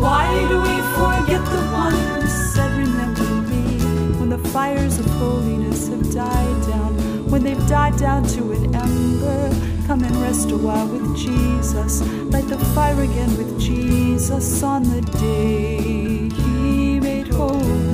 Why 0.00 0.26
do 0.48 0.56
we 0.62 0.76
forget 0.96 1.44
the 1.52 1.60
one 1.70 1.92
who 1.92 2.26
said, 2.26 2.70
Remember 2.78 3.24
me? 3.50 3.78
When 4.18 4.30
the 4.30 4.38
fires 4.48 4.98
of 4.98 5.04
holiness 5.04 5.88
have 5.88 6.10
died 6.14 6.66
down, 6.66 7.30
when 7.30 7.44
they've 7.44 7.68
died 7.68 7.98
down 7.98 8.24
to 8.28 8.52
an 8.52 8.74
ember, 8.74 9.86
come 9.86 10.02
and 10.02 10.16
rest 10.16 10.50
a 10.50 10.56
while 10.56 10.88
with 10.88 11.14
Jesus. 11.14 12.00
Light 12.32 12.48
the 12.48 12.58
fire 12.74 13.02
again 13.02 13.36
with 13.36 13.60
Jesus 13.60 14.62
on 14.62 14.82
the 14.84 15.02
day 15.18 16.30
he 16.30 16.98
made 17.00 17.28
holy. 17.28 17.89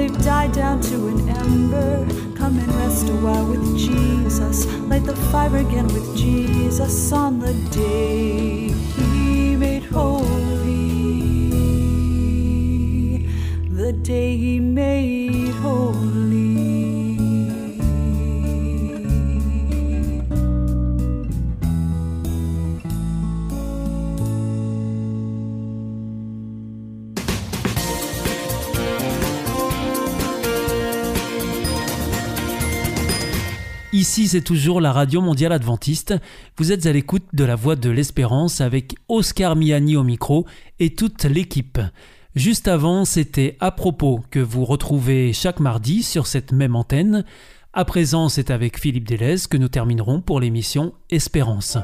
They've 0.00 0.24
died 0.24 0.52
down 0.52 0.80
to 0.80 1.08
an 1.08 1.28
ember, 1.28 2.06
come 2.34 2.58
and 2.58 2.74
rest 2.76 3.06
a 3.10 3.16
while 3.16 3.44
with 3.44 3.76
Jesus. 3.76 4.64
Light 4.88 5.04
the 5.04 5.14
fire 5.30 5.58
again 5.58 5.88
with 5.88 6.16
Jesus 6.16 7.12
on 7.12 7.38
the 7.38 7.52
day 7.70 8.68
he 8.96 9.56
made 9.56 9.82
holy. 9.82 10.26
The 13.68 13.92
day 13.92 14.38
he 14.38 14.58
Ici, 34.00 34.28
c'est 34.28 34.40
toujours 34.40 34.80
la 34.80 34.94
Radio 34.94 35.20
Mondiale 35.20 35.52
Adventiste. 35.52 36.14
Vous 36.56 36.72
êtes 36.72 36.86
à 36.86 36.92
l'écoute 36.92 37.26
de 37.34 37.44
la 37.44 37.54
Voix 37.54 37.76
de 37.76 37.90
l'Espérance 37.90 38.62
avec 38.62 38.94
Oscar 39.10 39.56
Miani 39.56 39.94
au 39.94 40.04
micro 40.04 40.46
et 40.78 40.94
toute 40.94 41.24
l'équipe. 41.24 41.78
Juste 42.34 42.66
avant, 42.66 43.04
c'était 43.04 43.58
à 43.60 43.70
propos 43.70 44.22
que 44.30 44.38
vous 44.38 44.64
retrouvez 44.64 45.34
chaque 45.34 45.60
mardi 45.60 46.02
sur 46.02 46.26
cette 46.26 46.52
même 46.52 46.76
antenne. 46.76 47.26
À 47.74 47.84
présent, 47.84 48.30
c'est 48.30 48.50
avec 48.50 48.80
Philippe 48.80 49.06
Delez 49.06 49.36
que 49.50 49.58
nous 49.58 49.68
terminerons 49.68 50.22
pour 50.22 50.40
l'émission 50.40 50.94
Espérance. 51.10 51.76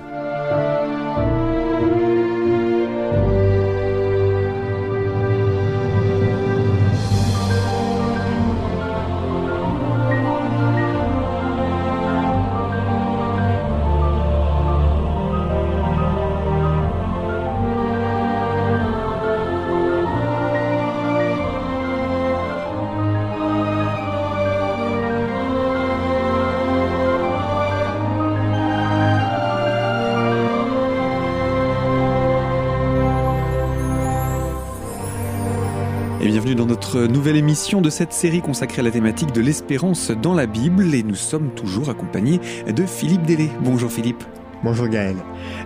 Dans 36.56 36.66
notre 36.66 37.02
nouvelle 37.02 37.36
émission 37.36 37.80
de 37.80 37.90
cette 37.90 38.12
série 38.12 38.40
consacrée 38.40 38.80
à 38.80 38.82
la 38.82 38.90
thématique 38.90 39.32
de 39.32 39.40
l'espérance 39.40 40.10
dans 40.10 40.34
la 40.34 40.46
Bible. 40.46 40.94
Et 40.94 41.02
nous 41.02 41.14
sommes 41.14 41.50
toujours 41.50 41.90
accompagnés 41.90 42.40
de 42.66 42.84
Philippe 42.84 43.22
Délé. 43.22 43.50
Bonjour 43.62 43.90
Philippe. 43.90 44.24
Bonjour 44.64 44.88
Gaël. 44.88 45.16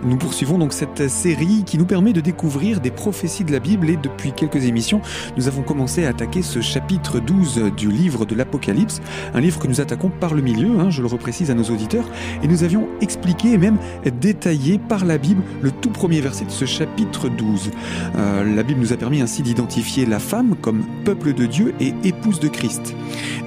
Nous 0.03 0.17
poursuivons 0.17 0.57
donc 0.57 0.73
cette 0.73 1.07
série 1.07 1.63
qui 1.65 1.77
nous 1.77 1.85
permet 1.85 2.11
de 2.11 2.19
découvrir 2.19 2.81
des 2.81 2.91
prophéties 2.91 3.45
de 3.45 3.51
la 3.53 3.59
Bible 3.59 3.89
et 3.89 3.95
depuis 3.95 4.33
quelques 4.33 4.65
émissions, 4.65 5.01
nous 5.37 5.47
avons 5.47 5.61
commencé 5.61 6.05
à 6.05 6.09
attaquer 6.09 6.41
ce 6.41 6.59
chapitre 6.59 7.19
12 7.19 7.71
du 7.77 7.89
livre 7.89 8.25
de 8.25 8.35
l'Apocalypse, 8.35 9.01
un 9.33 9.39
livre 9.39 9.59
que 9.59 9.67
nous 9.67 9.79
attaquons 9.79 10.09
par 10.09 10.33
le 10.33 10.41
milieu, 10.41 10.77
hein, 10.77 10.89
je 10.89 11.01
le 11.01 11.07
reprécise 11.07 11.49
à 11.49 11.53
nos 11.53 11.63
auditeurs, 11.63 12.03
et 12.43 12.47
nous 12.47 12.65
avions 12.65 12.89
expliqué 12.99 13.53
et 13.53 13.57
même 13.57 13.77
détaillé 14.19 14.77
par 14.77 15.05
la 15.05 15.17
Bible 15.17 15.41
le 15.61 15.71
tout 15.71 15.89
premier 15.89 16.19
verset 16.19 16.43
de 16.43 16.51
ce 16.51 16.65
chapitre 16.65 17.29
12. 17.29 17.71
Euh, 18.17 18.55
la 18.55 18.63
Bible 18.63 18.81
nous 18.81 18.91
a 18.91 18.97
permis 18.97 19.21
ainsi 19.21 19.41
d'identifier 19.41 20.05
la 20.05 20.19
femme 20.19 20.55
comme 20.61 20.83
peuple 21.05 21.33
de 21.33 21.45
Dieu 21.45 21.73
et 21.79 21.93
épouse 22.03 22.41
de 22.41 22.49
Christ. 22.49 22.93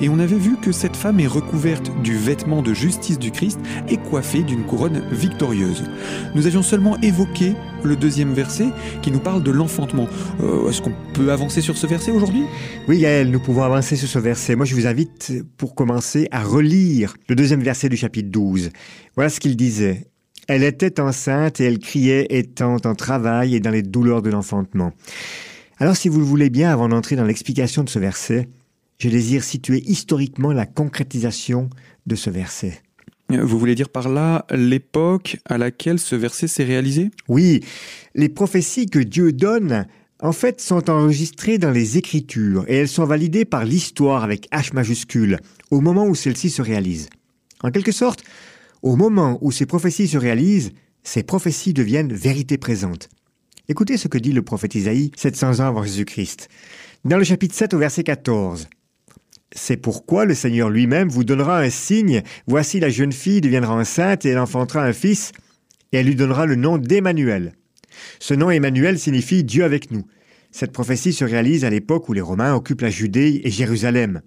Et 0.00 0.08
on 0.08 0.18
avait 0.18 0.36
vu 0.36 0.56
que 0.56 0.72
cette 0.72 0.96
femme 0.96 1.20
est 1.20 1.26
recouverte 1.26 1.90
du 2.02 2.16
vêtement 2.16 2.62
de 2.62 2.72
justice 2.72 3.18
du 3.18 3.30
Christ 3.30 3.60
et 3.88 3.98
coiffée 3.98 4.42
d'une 4.42 4.64
couronne 4.64 5.02
victorieuse. 5.12 5.33
Nous 6.34 6.46
avions 6.46 6.62
seulement 6.62 6.98
évoqué 7.00 7.54
le 7.82 7.96
deuxième 7.96 8.32
verset 8.32 8.66
qui 9.02 9.10
nous 9.10 9.18
parle 9.18 9.42
de 9.42 9.50
l'enfantement. 9.50 10.08
Euh, 10.42 10.68
Est-ce 10.68 10.80
qu'on 10.80 10.94
peut 11.12 11.32
avancer 11.32 11.60
sur 11.60 11.76
ce 11.76 11.86
verset 11.86 12.12
aujourd'hui? 12.12 12.44
Oui 12.88 13.00
Gaël, 13.00 13.30
nous 13.30 13.40
pouvons 13.40 13.62
avancer 13.62 13.96
sur 13.96 14.08
ce 14.08 14.18
verset. 14.18 14.54
Moi 14.54 14.64
je 14.64 14.74
vous 14.74 14.86
invite 14.86 15.32
pour 15.56 15.74
commencer 15.74 16.28
à 16.30 16.42
relire 16.42 17.16
le 17.28 17.34
deuxième 17.34 17.62
verset 17.62 17.88
du 17.88 17.96
chapitre 17.96 18.30
12. 18.30 18.70
Voilà 19.16 19.28
ce 19.28 19.40
qu'il 19.40 19.56
disait. 19.56 20.06
Elle 20.46 20.62
était 20.62 21.00
enceinte 21.00 21.60
et 21.60 21.64
elle 21.64 21.78
criait 21.78 22.26
étant 22.30 22.76
en 22.84 22.94
travail 22.94 23.56
et 23.56 23.60
dans 23.60 23.70
les 23.70 23.82
douleurs 23.82 24.22
de 24.22 24.30
l'enfantement. 24.30 24.92
Alors 25.78 25.96
si 25.96 26.08
vous 26.08 26.20
le 26.20 26.26
voulez 26.26 26.50
bien, 26.50 26.70
avant 26.72 26.88
d'entrer 26.88 27.16
dans 27.16 27.24
l'explication 27.24 27.82
de 27.82 27.88
ce 27.88 27.98
verset, 27.98 28.48
je 28.98 29.08
désire 29.08 29.42
situer 29.42 29.82
historiquement 29.86 30.52
la 30.52 30.66
concrétisation 30.66 31.70
de 32.06 32.14
ce 32.14 32.30
verset. 32.30 32.83
Vous 33.31 33.59
voulez 33.59 33.75
dire 33.75 33.88
par 33.88 34.09
là 34.09 34.47
l'époque 34.50 35.38
à 35.47 35.59
laquelle 35.59 35.99
ce 35.99 36.14
verset 36.14 36.47
s'est 36.47 36.64
réalisé? 36.64 37.11
Oui, 37.28 37.64
les 38.14 38.28
prophéties 38.28 38.87
que 38.87 38.99
Dieu 38.99 39.33
donne, 39.33 39.87
en 40.21 40.33
fait, 40.33 40.61
sont 40.61 40.90
enregistrées 40.90 41.59
dans 41.59 41.71
les 41.71 41.99
Écritures 41.99 42.64
et 42.69 42.76
elles 42.76 42.88
sont 42.88 43.07
validées 43.07 43.45
par 43.45 43.64
l'histoire 43.64 44.25
avec 44.25 44.49
H 44.52 44.75
majuscule 44.75 45.38
au 45.71 45.81
moment 45.81 46.07
où 46.07 46.14
celle-ci 46.14 46.50
se 46.50 46.62
réalise. 46.62 47.09
En 47.62 47.71
quelque 47.71 47.93
sorte, 47.93 48.23
au 48.83 48.97
moment 48.97 49.38
où 49.40 49.50
ces 49.50 49.66
prophéties 49.66 50.09
se 50.09 50.19
réalisent, 50.19 50.73
ces 51.02 51.23
prophéties 51.23 51.73
deviennent 51.73 52.12
vérité 52.12 52.59
présente. 52.59 53.09
Écoutez 53.69 53.97
ce 53.97 54.09
que 54.09 54.19
dit 54.19 54.33
le 54.33 54.43
prophète 54.43 54.75
Isaïe 54.75 55.11
700 55.16 55.61
ans 55.61 55.69
avant 55.69 55.83
Jésus-Christ. 55.83 56.49
Dans 57.04 57.16
le 57.16 57.25
chapitre 57.25 57.54
7 57.54 57.73
au 57.73 57.78
verset 57.78 58.04
14. 58.04 58.69
C'est 59.54 59.76
pourquoi 59.76 60.25
le 60.25 60.34
Seigneur 60.34 60.68
lui-même 60.68 61.08
vous 61.08 61.23
donnera 61.23 61.61
un 61.61 61.70
signe. 61.70 62.23
Voici 62.46 62.80
la 62.80 62.90
jeune 62.90 63.12
fille 63.12 63.40
deviendra 63.40 63.75
enceinte 63.75 64.26
et 64.26 64.30
elle 64.30 64.38
enfantera 64.38 64.84
un 64.84 64.92
fils 64.92 65.32
et 65.92 65.99
elle 65.99 66.06
lui 66.06 66.16
donnera 66.16 66.44
le 66.44 66.56
nom 66.56 66.76
d'Emmanuel. 66.76 67.54
Ce 68.18 68.34
nom 68.34 68.50
Emmanuel 68.50 68.99
signifie 68.99 69.44
Dieu 69.44 69.62
avec 69.62 69.92
nous. 69.92 70.04
Cette 70.50 70.73
prophétie 70.73 71.12
se 71.12 71.25
réalise 71.25 71.64
à 71.64 71.70
l'époque 71.70 72.08
où 72.08 72.12
les 72.12 72.20
Romains 72.20 72.54
occupent 72.54 72.80
la 72.80 72.90
Judée 72.90 73.42
et 73.44 73.50
Jérusalem. 73.50 74.23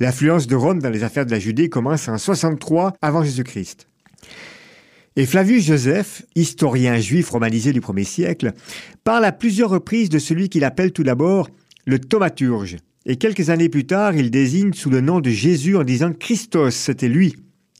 L'influence 0.00 0.48
de 0.48 0.56
Rome 0.56 0.80
dans 0.80 0.90
les 0.90 1.04
affaires 1.04 1.26
de 1.26 1.30
la 1.30 1.38
Judée 1.38 1.68
commence 1.68 2.08
en 2.08 2.18
63 2.18 2.94
avant 3.02 3.22
Jésus-Christ. 3.22 3.88
Et 5.14 5.26
Flavius 5.26 5.64
Joseph, 5.64 6.22
historien 6.34 6.98
juif 6.98 7.30
romanisé 7.30 7.72
du 7.72 7.80
1er 7.80 8.04
siècle, 8.04 8.52
parle 9.02 9.24
à 9.24 9.32
plusieurs 9.32 9.70
reprises 9.70 10.08
de 10.08 10.18
celui 10.18 10.48
qu'il 10.48 10.64
appelle 10.64 10.92
tout 10.92 11.04
d'abord 11.04 11.48
le 11.86 11.98
thaumaturge. 11.98 12.76
Et 13.08 13.16
quelques 13.16 13.50
années 13.50 13.68
plus 13.68 13.86
tard, 13.86 14.16
il 14.16 14.32
désigne 14.32 14.72
sous 14.72 14.90
le 14.90 15.00
nom 15.00 15.20
de 15.20 15.30
Jésus 15.30 15.76
en 15.76 15.84
disant 15.84 16.12
Christos, 16.12 16.74
c'était 16.74 17.08
lui. 17.08 17.36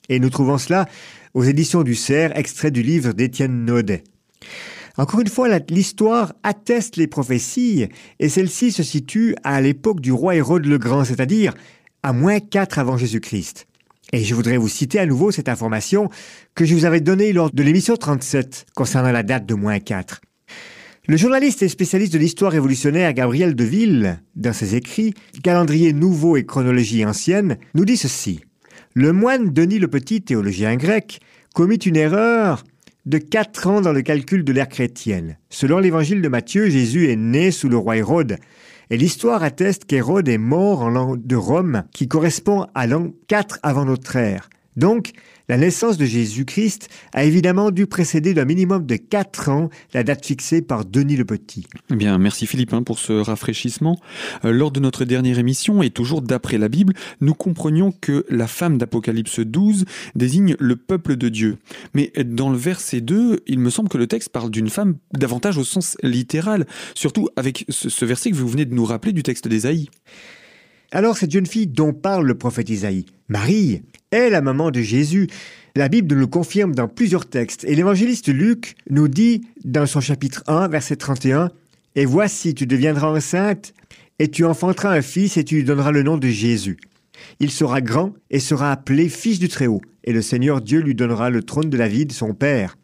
Et 0.09 0.21
nous 0.21 0.31
trouvons 0.31 0.57
cela 0.57 0.87
aux 1.35 1.43
éditions 1.43 1.83
du 1.83 1.97
Cerf, 1.97 2.31
extrait 2.37 2.71
du 2.71 2.83
livre 2.83 3.13
d'Étienne 3.13 3.65
Naudet. 3.65 4.05
Encore 4.97 5.21
une 5.21 5.29
fois, 5.29 5.49
l'histoire 5.69 6.33
atteste 6.45 6.97
les 6.97 7.09
prophéties, 7.09 7.89
et 8.21 8.29
celle-ci 8.29 8.71
se 8.71 8.85
situe 8.85 9.35
à 9.43 9.61
l'époque 9.61 10.01
du 10.01 10.13
roi 10.13 10.37
Hérode 10.37 10.65
le 10.65 10.79
Grand, 10.79 11.05
c'est-à-dire 11.05 11.55
à 12.05 12.13
moins 12.13 12.39
4 12.39 12.79
avant 12.79 12.97
Jésus-Christ. 12.97 13.67
Et 14.13 14.23
je 14.23 14.35
voudrais 14.35 14.57
vous 14.57 14.69
citer 14.69 15.01
à 15.01 15.07
nouveau 15.07 15.33
cette 15.33 15.49
information 15.49 16.09
que 16.55 16.65
je 16.65 16.75
vous 16.75 16.85
avais 16.85 17.01
donnée 17.01 17.33
lors 17.33 17.51
de 17.51 17.63
l'émission 17.65 17.97
37 17.97 18.67
concernant 18.77 19.11
la 19.11 19.25
date 19.25 19.45
de 19.45 19.55
moins 19.55 19.81
4. 19.81 20.21
Le 21.09 21.17
journaliste 21.17 21.63
et 21.63 21.69
spécialiste 21.69 22.13
de 22.15 22.19
l'histoire 22.19 22.51
révolutionnaire 22.51 23.13
Gabriel 23.13 23.55
Deville, 23.55 24.19
dans 24.35 24.53
ses 24.53 24.75
écrits 24.75 25.15
Calendrier 25.45 25.93
nouveau 25.93 26.37
et 26.37 26.45
chronologie 26.45 27.05
ancienne, 27.05 27.59
nous 27.75 27.85
dit 27.85 27.97
ceci. 27.97 28.41
Le 28.95 29.13
moine 29.13 29.53
Denis 29.53 29.79
le 29.79 29.87
Petit, 29.87 30.21
théologien 30.21 30.75
grec, 30.75 31.21
commit 31.55 31.77
une 31.77 31.95
erreur 31.95 32.65
de 33.05 33.19
quatre 33.19 33.69
ans 33.69 33.81
dans 33.81 33.93
le 33.93 34.03
calcul 34.03 34.43
de 34.43 34.53
l'ère 34.53 34.69
chrétienne. 34.69 35.39
Selon 35.49 35.79
l'évangile 35.79 36.23
de 36.23 36.29
Matthieu, 36.29 36.69
Jésus 36.71 37.09
est 37.09 37.15
né 37.15 37.53
sous 37.53 37.69
le 37.69 37.77
roi 37.77 37.99
Hérode. 37.99 38.39
Et 38.91 38.97
l'histoire 38.97 39.45
atteste 39.45 39.85
qu'Hérode 39.85 40.27
est 40.27 40.39
mort 40.39 40.83
en 40.83 40.91
l'an 40.91 41.15
de 41.17 41.37
Rome, 41.37 41.85
qui 41.93 42.09
correspond 42.09 42.67
à 42.75 42.89
l'an 42.89 43.13
4 43.29 43.61
avant 43.63 43.85
notre 43.85 44.17
ère. 44.17 44.51
Donc, 44.77 45.13
la 45.49 45.57
naissance 45.57 45.97
de 45.97 46.05
Jésus-Christ 46.05 46.89
a 47.13 47.25
évidemment 47.25 47.71
dû 47.71 47.87
précéder 47.87 48.35
d'un 48.35 48.45
minimum 48.45 48.85
de 48.85 48.97
4 48.97 49.49
ans 49.49 49.71
la 49.95 50.03
date 50.03 50.27
fixée 50.27 50.61
par 50.61 50.85
Denis 50.85 51.17
le 51.17 51.25
Petit. 51.25 51.67
Eh 51.91 51.95
bien, 51.95 52.19
merci 52.19 52.47
Philippe 52.47 52.73
hein, 52.73 52.83
pour 52.83 52.99
ce 52.99 53.13
rafraîchissement. 53.13 53.99
Euh, 54.45 54.51
lors 54.51 54.73
de 54.73 54.81
notre 54.81 55.05
dernière 55.05 55.39
émission, 55.39 55.83
et 55.83 55.91
toujours 55.91 56.21
d'après 56.21 56.59
la 56.59 56.69
Bible, 56.69 56.95
nous 57.21 57.35
comprenions 57.35 57.93
que 57.93 58.27
la 58.29 58.47
femme 58.49 58.77
d'Apocalypse 58.77 59.41
12 59.41 59.85
désigne 60.15 60.57
le 60.59 60.77
peuple 60.77 61.17
de 61.17 61.29
Dieu. 61.29 61.59
Mais 61.95 62.13
dans 62.25 62.51
le 62.51 62.59
verset 62.59 63.01
2, 63.01 63.45
il 63.47 63.61
me 63.61 63.71
semble 63.71 63.89
que 63.89 63.99
le 63.99 64.07
texte 64.07 64.31
parle 64.31 64.51
d'une 64.51 64.69
femme 64.69 64.97
davantage 65.13 65.59
au 65.59 65.65
sens 65.65 65.97
littéral, 66.03 66.67
surtout 66.95 67.29
avec 67.37 67.65
ce, 67.69 67.89
ce 67.89 68.05
verset 68.05 68.31
que 68.31 68.37
vous 68.37 68.49
venez 68.49 68.65
de 68.65 68.75
nous 68.75 68.85
rappeler 68.85 69.13
du 69.13 69.23
texte 69.23 69.47
d'Ésaïe. 69.47 69.89
Alors 70.93 71.17
cette 71.17 71.33
jeune 71.33 71.47
fille 71.47 71.67
dont 71.67 71.93
parle 71.93 72.27
le 72.27 72.39
prophète 72.39 72.71
Isaïe, 72.71 73.07
Marie, 73.29 73.83
est 74.13 74.31
la 74.31 74.41
maman 74.41 74.71
de 74.71 74.81
Jésus. 74.81 75.27
La 75.75 75.89
Bible 75.89 76.15
nous 76.15 76.21
le 76.21 76.27
confirme 76.27 76.75
dans 76.75 76.89
plusieurs 76.89 77.27
textes 77.27 77.65
et 77.65 77.75
l'évangéliste 77.75 78.29
Luc 78.29 78.77
nous 78.89 79.09
dit 79.09 79.43
dans 79.65 79.87
son 79.87 80.01
chapitre 80.01 80.45
1, 80.47 80.69
verset 80.69 80.97
31, 80.97 81.51
Et 81.97 82.05
voici, 82.05 82.55
tu 82.55 82.67
deviendras 82.67 83.09
enceinte 83.09 83.75
et 84.19 84.29
tu 84.29 84.45
enfanteras 84.45 84.97
un 84.97 85.03
fils 85.03 85.37
et 85.37 85.45
tu 85.45 85.57
lui 85.57 85.65
donneras 85.65 85.91
le 85.91 86.03
nom 86.03 86.17
de 86.17 86.29
Jésus. 86.29 86.77
Il 87.41 87.51
sera 87.51 87.81
grand 87.81 88.15
et 88.31 88.41
sera 88.41 88.71
appelé 88.71 89.09
fils 89.09 89.39
du 89.39 89.49
Très-Haut, 89.49 89.83
et 90.05 90.13
le 90.13 90.23
Seigneur 90.23 90.61
Dieu 90.61 90.81
lui 90.81 90.95
donnera 90.95 91.31
le 91.31 91.43
trône 91.43 91.71
de 91.71 91.77
David, 91.77 92.13
son 92.13 92.33
père. 92.33 92.77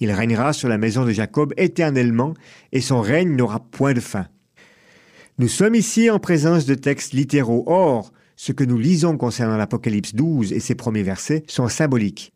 Il 0.00 0.10
régnera 0.10 0.52
sur 0.52 0.68
la 0.68 0.78
maison 0.78 1.04
de 1.04 1.12
Jacob 1.12 1.54
éternellement, 1.56 2.34
et 2.72 2.80
son 2.80 3.00
règne 3.00 3.36
n'aura 3.36 3.60
point 3.60 3.94
de 3.94 4.00
fin. 4.00 4.26
Nous 5.38 5.48
sommes 5.48 5.74
ici 5.74 6.10
en 6.10 6.20
présence 6.20 6.64
de 6.64 6.76
textes 6.76 7.12
littéraux. 7.12 7.64
Or, 7.66 8.12
ce 8.36 8.52
que 8.52 8.62
nous 8.62 8.78
lisons 8.78 9.16
concernant 9.16 9.56
l'Apocalypse 9.56 10.14
12 10.14 10.52
et 10.52 10.60
ses 10.60 10.76
premiers 10.76 11.02
versets 11.02 11.42
sont 11.48 11.68
symboliques. 11.68 12.32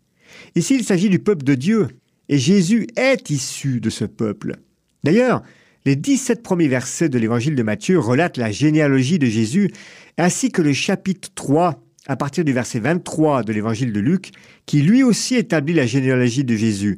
Ici, 0.57 0.75
il 0.75 0.85
s'agit 0.85 1.09
du 1.09 1.21
peuple 1.21 1.45
de 1.45 1.55
Dieu, 1.55 1.87
et 2.29 2.39
Jésus 2.39 2.89
est 2.97 3.31
issu 3.31 3.81
de 3.81 3.89
ce 3.89 4.05
peuple. 4.05 4.57
D'ailleurs, 5.05 5.45
les 5.85 5.95
17 5.95 6.43
premiers 6.43 6.67
versets 6.67 7.09
de 7.09 7.21
l'évangile 7.21 7.55
de 7.55 7.63
Matthieu 7.63 8.01
relatent 8.01 8.37
la 8.37 8.51
généalogie 8.51 9.21
de 9.21 9.27
Jésus, 9.27 9.71
ainsi 10.17 10.51
que 10.51 10.61
le 10.61 10.73
chapitre 10.73 11.29
3, 11.37 11.81
à 12.09 12.17
partir 12.17 12.45
du 12.45 12.53
verset 12.53 12.81
23 12.81 13.45
de 13.45 13.53
l'évangile 13.53 13.93
de 13.93 14.01
Luc, 14.01 14.33
qui 14.67 14.83
lui 14.83 15.05
aussi 15.05 15.37
établit 15.37 15.73
la 15.73 15.87
généalogie 15.87 16.45
de 16.45 16.57
Jésus. 16.57 16.97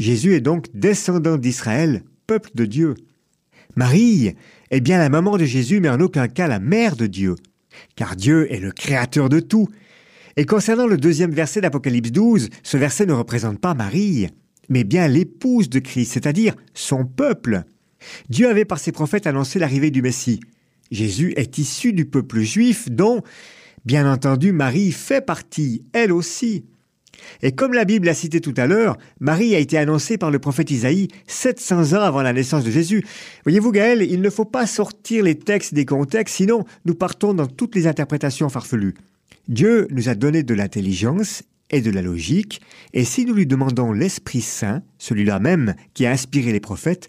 Jésus 0.00 0.34
est 0.34 0.40
donc 0.40 0.66
descendant 0.74 1.36
d'Israël, 1.36 2.02
peuple 2.26 2.50
de 2.54 2.64
Dieu. 2.64 2.94
Marie 3.76 4.34
est 4.70 4.80
bien 4.80 4.98
la 4.98 5.08
maman 5.08 5.36
de 5.36 5.44
Jésus, 5.44 5.80
mais 5.80 5.88
en 5.88 6.00
aucun 6.00 6.28
cas 6.28 6.48
la 6.48 6.60
mère 6.60 6.96
de 6.96 7.06
Dieu. 7.06 7.36
Car 7.96 8.16
Dieu 8.16 8.52
est 8.52 8.60
le 8.60 8.72
créateur 8.72 9.28
de 9.28 9.40
tout. 9.40 9.68
Et 10.36 10.44
concernant 10.44 10.86
le 10.86 10.96
deuxième 10.96 11.32
verset 11.32 11.60
d'Apocalypse 11.60 12.12
12, 12.12 12.48
ce 12.62 12.76
verset 12.76 13.06
ne 13.06 13.12
représente 13.12 13.60
pas 13.60 13.74
Marie, 13.74 14.28
mais 14.68 14.84
bien 14.84 15.08
l'épouse 15.08 15.68
de 15.68 15.80
Christ, 15.80 16.12
c'est-à-dire 16.12 16.54
son 16.74 17.04
peuple. 17.04 17.64
Dieu 18.28 18.48
avait 18.48 18.64
par 18.64 18.78
ses 18.78 18.92
prophètes 18.92 19.26
annoncé 19.26 19.58
l'arrivée 19.58 19.90
du 19.90 20.02
Messie. 20.02 20.40
Jésus 20.90 21.32
est 21.36 21.58
issu 21.58 21.92
du 21.92 22.04
peuple 22.04 22.40
juif 22.40 22.90
dont, 22.90 23.22
bien 23.84 24.10
entendu, 24.10 24.52
Marie 24.52 24.92
fait 24.92 25.24
partie, 25.24 25.84
elle 25.92 26.12
aussi. 26.12 26.64
Et 27.42 27.52
comme 27.52 27.72
la 27.72 27.84
Bible 27.84 28.06
l'a 28.06 28.14
cité 28.14 28.40
tout 28.40 28.54
à 28.56 28.66
l'heure, 28.66 28.96
Marie 29.20 29.54
a 29.54 29.58
été 29.58 29.78
annoncée 29.78 30.18
par 30.18 30.30
le 30.30 30.38
prophète 30.38 30.70
Isaïe 30.70 31.08
700 31.26 31.94
ans 31.94 32.02
avant 32.02 32.22
la 32.22 32.32
naissance 32.32 32.64
de 32.64 32.70
Jésus. 32.70 33.04
Voyez-vous 33.44 33.72
Gaël, 33.72 34.02
il 34.02 34.20
ne 34.20 34.30
faut 34.30 34.44
pas 34.44 34.66
sortir 34.66 35.24
les 35.24 35.36
textes 35.36 35.74
des 35.74 35.84
contextes, 35.84 36.36
sinon 36.36 36.64
nous 36.84 36.94
partons 36.94 37.34
dans 37.34 37.46
toutes 37.46 37.74
les 37.74 37.86
interprétations 37.86 38.48
farfelues. 38.48 38.94
Dieu 39.48 39.88
nous 39.90 40.08
a 40.08 40.14
donné 40.14 40.42
de 40.42 40.54
l'intelligence 40.54 41.42
et 41.70 41.80
de 41.80 41.90
la 41.90 42.02
logique, 42.02 42.60
et 42.94 43.04
si 43.04 43.24
nous 43.24 43.34
lui 43.34 43.46
demandons 43.46 43.92
l'Esprit 43.92 44.40
Saint, 44.40 44.82
celui-là 44.98 45.38
même 45.38 45.74
qui 45.94 46.06
a 46.06 46.10
inspiré 46.10 46.52
les 46.52 46.60
prophètes, 46.60 47.08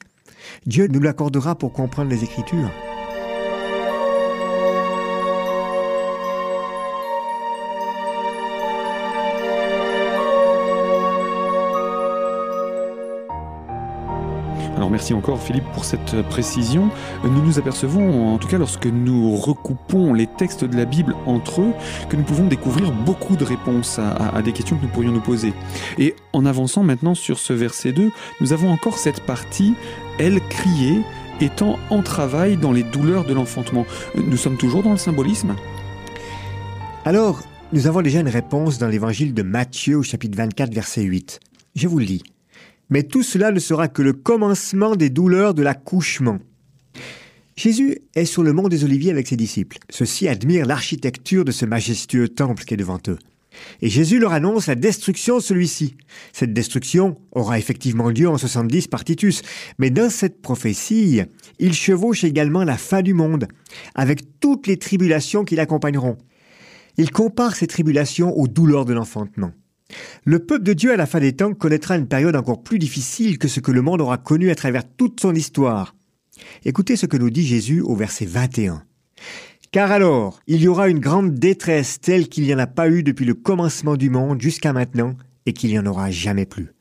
Dieu 0.65 0.87
nous 0.87 0.99
l'accordera 0.99 1.55
pour 1.55 1.73
comprendre 1.73 2.09
les 2.09 2.23
Écritures. 2.23 2.71
Alors 14.81 14.89
merci 14.89 15.13
encore 15.13 15.39
Philippe 15.39 15.71
pour 15.75 15.85
cette 15.85 16.23
précision. 16.23 16.89
Nous 17.23 17.45
nous 17.45 17.59
apercevons, 17.59 18.33
en 18.33 18.39
tout 18.39 18.47
cas 18.47 18.57
lorsque 18.57 18.87
nous 18.87 19.35
recoupons 19.35 20.11
les 20.11 20.25
textes 20.25 20.65
de 20.65 20.75
la 20.75 20.85
Bible 20.85 21.15
entre 21.27 21.61
eux, 21.61 21.71
que 22.09 22.15
nous 22.15 22.23
pouvons 22.23 22.47
découvrir 22.47 22.91
beaucoup 22.91 23.35
de 23.35 23.43
réponses 23.43 23.99
à, 23.99 24.41
des 24.41 24.53
questions 24.53 24.77
que 24.77 24.81
nous 24.81 24.87
pourrions 24.87 25.11
nous 25.11 25.21
poser. 25.21 25.53
Et 25.99 26.15
en 26.33 26.47
avançant 26.47 26.81
maintenant 26.81 27.13
sur 27.13 27.37
ce 27.37 27.53
verset 27.53 27.91
2, 27.91 28.09
nous 28.39 28.53
avons 28.53 28.71
encore 28.71 28.97
cette 28.97 29.23
partie, 29.23 29.75
elle 30.17 30.41
criait, 30.49 31.03
étant 31.41 31.77
en 31.91 32.01
travail 32.01 32.57
dans 32.57 32.71
les 32.71 32.81
douleurs 32.81 33.25
de 33.25 33.35
l'enfantement. 33.35 33.85
Nous 34.15 34.37
sommes 34.37 34.57
toujours 34.57 34.81
dans 34.81 34.93
le 34.93 34.97
symbolisme? 34.97 35.55
Alors, 37.05 37.43
nous 37.71 37.85
avons 37.85 38.01
déjà 38.01 38.21
une 38.21 38.29
réponse 38.29 38.79
dans 38.79 38.87
l'évangile 38.87 39.35
de 39.35 39.43
Matthieu 39.43 39.97
au 39.97 40.01
chapitre 40.01 40.35
24, 40.37 40.73
verset 40.73 41.03
8. 41.03 41.39
Je 41.75 41.87
vous 41.87 41.99
le 41.99 42.05
lis. 42.05 42.23
Mais 42.91 43.03
tout 43.03 43.23
cela 43.23 43.51
ne 43.51 43.59
sera 43.59 43.87
que 43.87 44.03
le 44.03 44.13
commencement 44.13 44.95
des 44.95 45.09
douleurs 45.09 45.55
de 45.55 45.63
l'accouchement. 45.63 46.37
Jésus 47.55 47.97
est 48.15 48.25
sur 48.25 48.43
le 48.43 48.53
mont 48.53 48.67
des 48.67 48.83
Oliviers 48.83 49.11
avec 49.11 49.27
ses 49.27 49.37
disciples. 49.37 49.77
Ceux-ci 49.89 50.27
admirent 50.27 50.65
l'architecture 50.65 51.45
de 51.45 51.51
ce 51.51 51.65
majestueux 51.65 52.29
temple 52.29 52.63
qui 52.63 52.73
est 52.73 52.77
devant 52.77 52.99
eux. 53.07 53.17
Et 53.81 53.89
Jésus 53.89 54.19
leur 54.19 54.33
annonce 54.33 54.67
la 54.67 54.75
destruction 54.75 55.37
de 55.37 55.41
celui-ci. 55.41 55.95
Cette 56.33 56.53
destruction 56.53 57.17
aura 57.31 57.59
effectivement 57.59 58.09
lieu 58.09 58.29
en 58.29 58.37
70 58.37 58.87
par 58.87 59.03
Titus, 59.03 59.41
mais 59.77 59.89
dans 59.89 60.09
cette 60.09 60.41
prophétie, 60.41 61.21
il 61.59 61.73
chevauche 61.73 62.23
également 62.23 62.63
la 62.63 62.77
fin 62.77 63.01
du 63.01 63.13
monde, 63.13 63.47
avec 63.95 64.39
toutes 64.39 64.67
les 64.67 64.77
tribulations 64.77 65.43
qui 65.43 65.55
l'accompagneront. 65.55 66.17
Il 66.97 67.11
compare 67.11 67.55
ces 67.55 67.67
tribulations 67.67 68.37
aux 68.37 68.47
douleurs 68.47 68.85
de 68.85 68.93
l'enfantement. 68.93 69.51
Le 70.23 70.39
peuple 70.39 70.63
de 70.63 70.73
Dieu 70.73 70.91
à 70.91 70.97
la 70.97 71.05
fin 71.05 71.19
des 71.19 71.33
temps 71.33 71.53
connaîtra 71.53 71.97
une 71.97 72.07
période 72.07 72.35
encore 72.35 72.63
plus 72.63 72.79
difficile 72.79 73.37
que 73.37 73.47
ce 73.47 73.59
que 73.59 73.71
le 73.71 73.81
monde 73.81 74.01
aura 74.01 74.17
connu 74.17 74.49
à 74.49 74.55
travers 74.55 74.83
toute 74.87 75.19
son 75.19 75.35
histoire. 75.35 75.95
Écoutez 76.65 76.95
ce 76.95 77.05
que 77.05 77.17
nous 77.17 77.29
dit 77.29 77.45
Jésus 77.45 77.81
au 77.81 77.95
verset 77.95 78.25
21. 78.25 78.83
Car 79.71 79.91
alors, 79.91 80.39
il 80.47 80.61
y 80.61 80.67
aura 80.67 80.89
une 80.89 80.99
grande 80.99 81.35
détresse 81.35 82.01
telle 82.01 82.27
qu'il 82.27 82.43
n'y 82.43 82.53
en 82.53 82.59
a 82.59 82.67
pas 82.67 82.89
eu 82.89 83.03
depuis 83.03 83.25
le 83.25 83.33
commencement 83.33 83.95
du 83.95 84.09
monde 84.09 84.41
jusqu'à 84.41 84.73
maintenant 84.73 85.15
et 85.45 85.53
qu'il 85.53 85.69
n'y 85.69 85.79
en 85.79 85.85
aura 85.85 86.11
jamais 86.11 86.45
plus. 86.45 86.73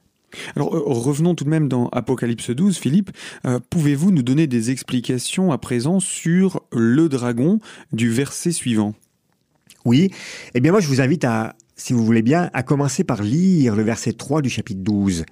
Alors 0.57 0.75
euh, 0.75 0.83
revenons 0.85 1.35
tout 1.35 1.45
de 1.45 1.51
même 1.51 1.69
dans 1.69 1.89
Apocalypse 1.89 2.51
12, 2.51 2.79
Philippe. 2.79 3.11
Euh, 3.47 3.59
pouvez-vous 3.71 4.11
nous 4.11 4.23
donner 4.23 4.47
des 4.47 4.71
explications 4.71 5.53
à 5.53 5.59
présent 5.59 6.01
sur 6.01 6.63
le 6.73 7.09
dragon 7.09 7.61
du 7.93 8.11
verset 8.11 8.53
suivant? 8.53 8.95
Oui, 9.85 10.11
eh 10.55 10.61
bien 10.61 10.73
moi 10.73 10.81
je 10.81 10.89
vous 10.89 11.01
invite 11.01 11.25
à, 11.25 11.55
si 11.81 11.95
vous 11.95 12.05
voulez 12.05 12.23
bien, 12.23 12.51
à 12.53 12.63
commencer 12.63 13.05
par 13.05 13.23
lire 13.23 13.75
le 13.75 13.83
verset 13.83 14.13
3 14.13 14.43
du 14.43 14.51
chapitre 14.51 14.83
12. 14.83 15.25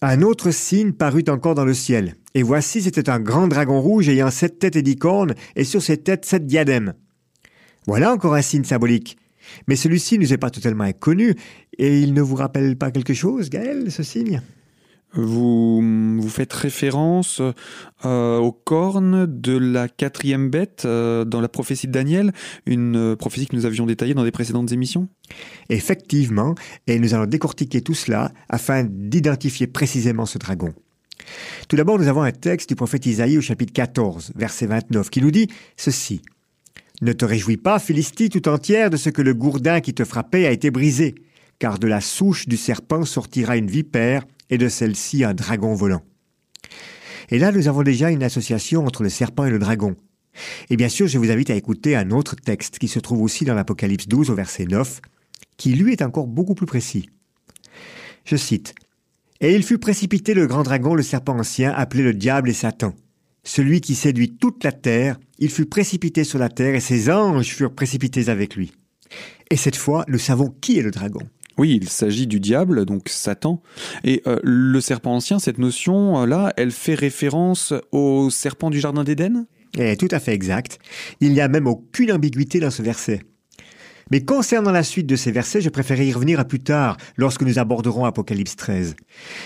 Un 0.00 0.22
autre 0.22 0.52
signe 0.52 0.92
parut 0.92 1.24
encore 1.28 1.56
dans 1.56 1.64
le 1.64 1.74
ciel. 1.74 2.14
Et 2.34 2.44
voici, 2.44 2.82
c'était 2.82 3.10
un 3.10 3.18
grand 3.18 3.48
dragon 3.48 3.80
rouge 3.80 4.08
ayant 4.08 4.30
sept 4.30 4.60
têtes 4.60 4.76
et 4.76 4.82
dix 4.82 4.96
cornes, 4.96 5.34
et 5.56 5.64
sur 5.64 5.82
ses 5.82 5.96
têtes 5.96 6.24
sept 6.24 6.46
diadèmes. 6.46 6.94
Voilà 7.86 8.12
encore 8.12 8.34
un 8.34 8.42
signe 8.42 8.62
symbolique. 8.62 9.18
Mais 9.66 9.74
celui-ci 9.74 10.18
ne 10.18 10.22
nous 10.22 10.32
est 10.32 10.38
pas 10.38 10.50
totalement 10.50 10.84
inconnu, 10.84 11.34
et 11.78 11.98
il 11.98 12.14
ne 12.14 12.22
vous 12.22 12.36
rappelle 12.36 12.76
pas 12.76 12.92
quelque 12.92 13.14
chose, 13.14 13.50
Gaël, 13.50 13.90
ce 13.90 14.04
signe? 14.04 14.40
Vous, 15.22 16.28
faites 16.28 16.52
référence 16.52 17.42
euh, 18.04 18.38
aux 18.38 18.52
cornes 18.52 19.26
de 19.26 19.56
la 19.56 19.88
quatrième 19.88 20.50
bête 20.50 20.82
euh, 20.84 21.24
dans 21.24 21.40
la 21.40 21.48
prophétie 21.48 21.86
de 21.86 21.92
Daniel, 21.92 22.32
une 22.66 22.96
euh, 22.96 23.16
prophétie 23.16 23.46
que 23.46 23.56
nous 23.56 23.66
avions 23.66 23.86
détaillée 23.86 24.14
dans 24.14 24.24
des 24.24 24.30
précédentes 24.30 24.72
émissions? 24.72 25.08
Effectivement, 25.68 26.54
et 26.86 26.98
nous 26.98 27.14
allons 27.14 27.26
décortiquer 27.26 27.80
tout 27.80 27.94
cela 27.94 28.32
afin 28.48 28.84
d'identifier 28.84 29.66
précisément 29.66 30.26
ce 30.26 30.38
dragon. 30.38 30.72
Tout 31.68 31.76
d'abord, 31.76 31.98
nous 31.98 32.08
avons 32.08 32.22
un 32.22 32.32
texte 32.32 32.68
du 32.68 32.76
prophète 32.76 33.04
Isaïe 33.06 33.38
au 33.38 33.42
chapitre 33.42 33.72
14, 33.72 34.32
verset 34.36 34.66
29, 34.66 35.10
qui 35.10 35.20
nous 35.20 35.30
dit 35.30 35.48
ceci. 35.76 36.22
Ne 37.02 37.12
te 37.12 37.24
réjouis 37.24 37.56
pas, 37.56 37.78
Philistie 37.78 38.28
tout 38.28 38.48
entière, 38.48 38.90
de 38.90 38.96
ce 38.96 39.10
que 39.10 39.22
le 39.22 39.34
gourdin 39.34 39.80
qui 39.80 39.94
te 39.94 40.04
frappait 40.04 40.46
a 40.46 40.50
été 40.50 40.70
brisé, 40.70 41.14
car 41.58 41.78
de 41.78 41.86
la 41.86 42.00
souche 42.00 42.48
du 42.48 42.56
serpent 42.56 43.04
sortira 43.04 43.56
une 43.56 43.68
vipère, 43.68 44.24
et 44.50 44.58
de 44.58 44.68
celle-ci 44.68 45.24
un 45.24 45.34
dragon 45.34 45.74
volant. 45.74 46.02
Et 47.30 47.38
là, 47.38 47.52
nous 47.52 47.68
avons 47.68 47.82
déjà 47.82 48.10
une 48.10 48.22
association 48.22 48.86
entre 48.86 49.02
le 49.02 49.10
serpent 49.10 49.44
et 49.44 49.50
le 49.50 49.58
dragon. 49.58 49.96
Et 50.70 50.76
bien 50.76 50.88
sûr, 50.88 51.06
je 51.06 51.18
vous 51.18 51.30
invite 51.30 51.50
à 51.50 51.54
écouter 51.54 51.96
un 51.96 52.10
autre 52.10 52.36
texte 52.36 52.78
qui 52.78 52.88
se 52.88 52.98
trouve 52.98 53.22
aussi 53.22 53.44
dans 53.44 53.54
l'Apocalypse 53.54 54.08
12 54.08 54.30
au 54.30 54.34
verset 54.34 54.64
9, 54.64 55.00
qui 55.56 55.74
lui 55.74 55.92
est 55.92 56.02
encore 56.02 56.26
beaucoup 56.26 56.54
plus 56.54 56.66
précis. 56.66 57.10
Je 58.24 58.36
cite. 58.36 58.74
Et 59.40 59.54
il 59.54 59.62
fut 59.62 59.78
précipité 59.78 60.34
le 60.34 60.46
grand 60.46 60.62
dragon, 60.62 60.94
le 60.94 61.02
serpent 61.02 61.38
ancien, 61.38 61.72
appelé 61.72 62.02
le 62.02 62.14
diable 62.14 62.50
et 62.50 62.54
Satan. 62.54 62.94
Celui 63.44 63.80
qui 63.80 63.94
séduit 63.94 64.36
toute 64.36 64.64
la 64.64 64.72
terre, 64.72 65.18
il 65.38 65.50
fut 65.50 65.66
précipité 65.66 66.24
sur 66.24 66.38
la 66.38 66.48
terre 66.48 66.74
et 66.74 66.80
ses 66.80 67.10
anges 67.10 67.54
furent 67.54 67.74
précipités 67.74 68.28
avec 68.28 68.56
lui. 68.56 68.72
Et 69.50 69.56
cette 69.56 69.76
fois, 69.76 70.04
nous 70.08 70.18
savons 70.18 70.54
qui 70.60 70.78
est 70.78 70.82
le 70.82 70.90
dragon. 70.90 71.20
Oui, 71.58 71.78
il 71.82 71.88
s'agit 71.88 72.28
du 72.28 72.38
diable, 72.38 72.84
donc 72.86 73.08
Satan. 73.08 73.60
Et 74.04 74.22
euh, 74.26 74.38
le 74.44 74.80
serpent 74.80 75.14
ancien, 75.14 75.40
cette 75.40 75.58
notion-là, 75.58 76.52
elle 76.56 76.70
fait 76.70 76.94
référence 76.94 77.74
au 77.90 78.30
serpent 78.30 78.70
du 78.70 78.78
Jardin 78.78 79.02
d'Éden? 79.02 79.46
Eh, 79.76 79.96
tout 79.96 80.08
à 80.12 80.20
fait 80.20 80.32
exact. 80.32 80.78
Il 81.20 81.32
n'y 81.32 81.40
a 81.40 81.48
même 81.48 81.66
aucune 81.66 82.12
ambiguïté 82.12 82.60
dans 82.60 82.70
ce 82.70 82.82
verset. 82.82 83.22
Mais 84.10 84.24
concernant 84.24 84.70
la 84.70 84.82
suite 84.82 85.06
de 85.06 85.16
ces 85.16 85.32
versets, 85.32 85.60
je 85.60 85.68
préférais 85.68 86.06
y 86.06 86.12
revenir 86.12 86.40
à 86.40 86.44
plus 86.44 86.60
tard, 86.60 86.96
lorsque 87.16 87.42
nous 87.42 87.58
aborderons 87.58 88.04
Apocalypse 88.04 88.56
13. 88.56 88.96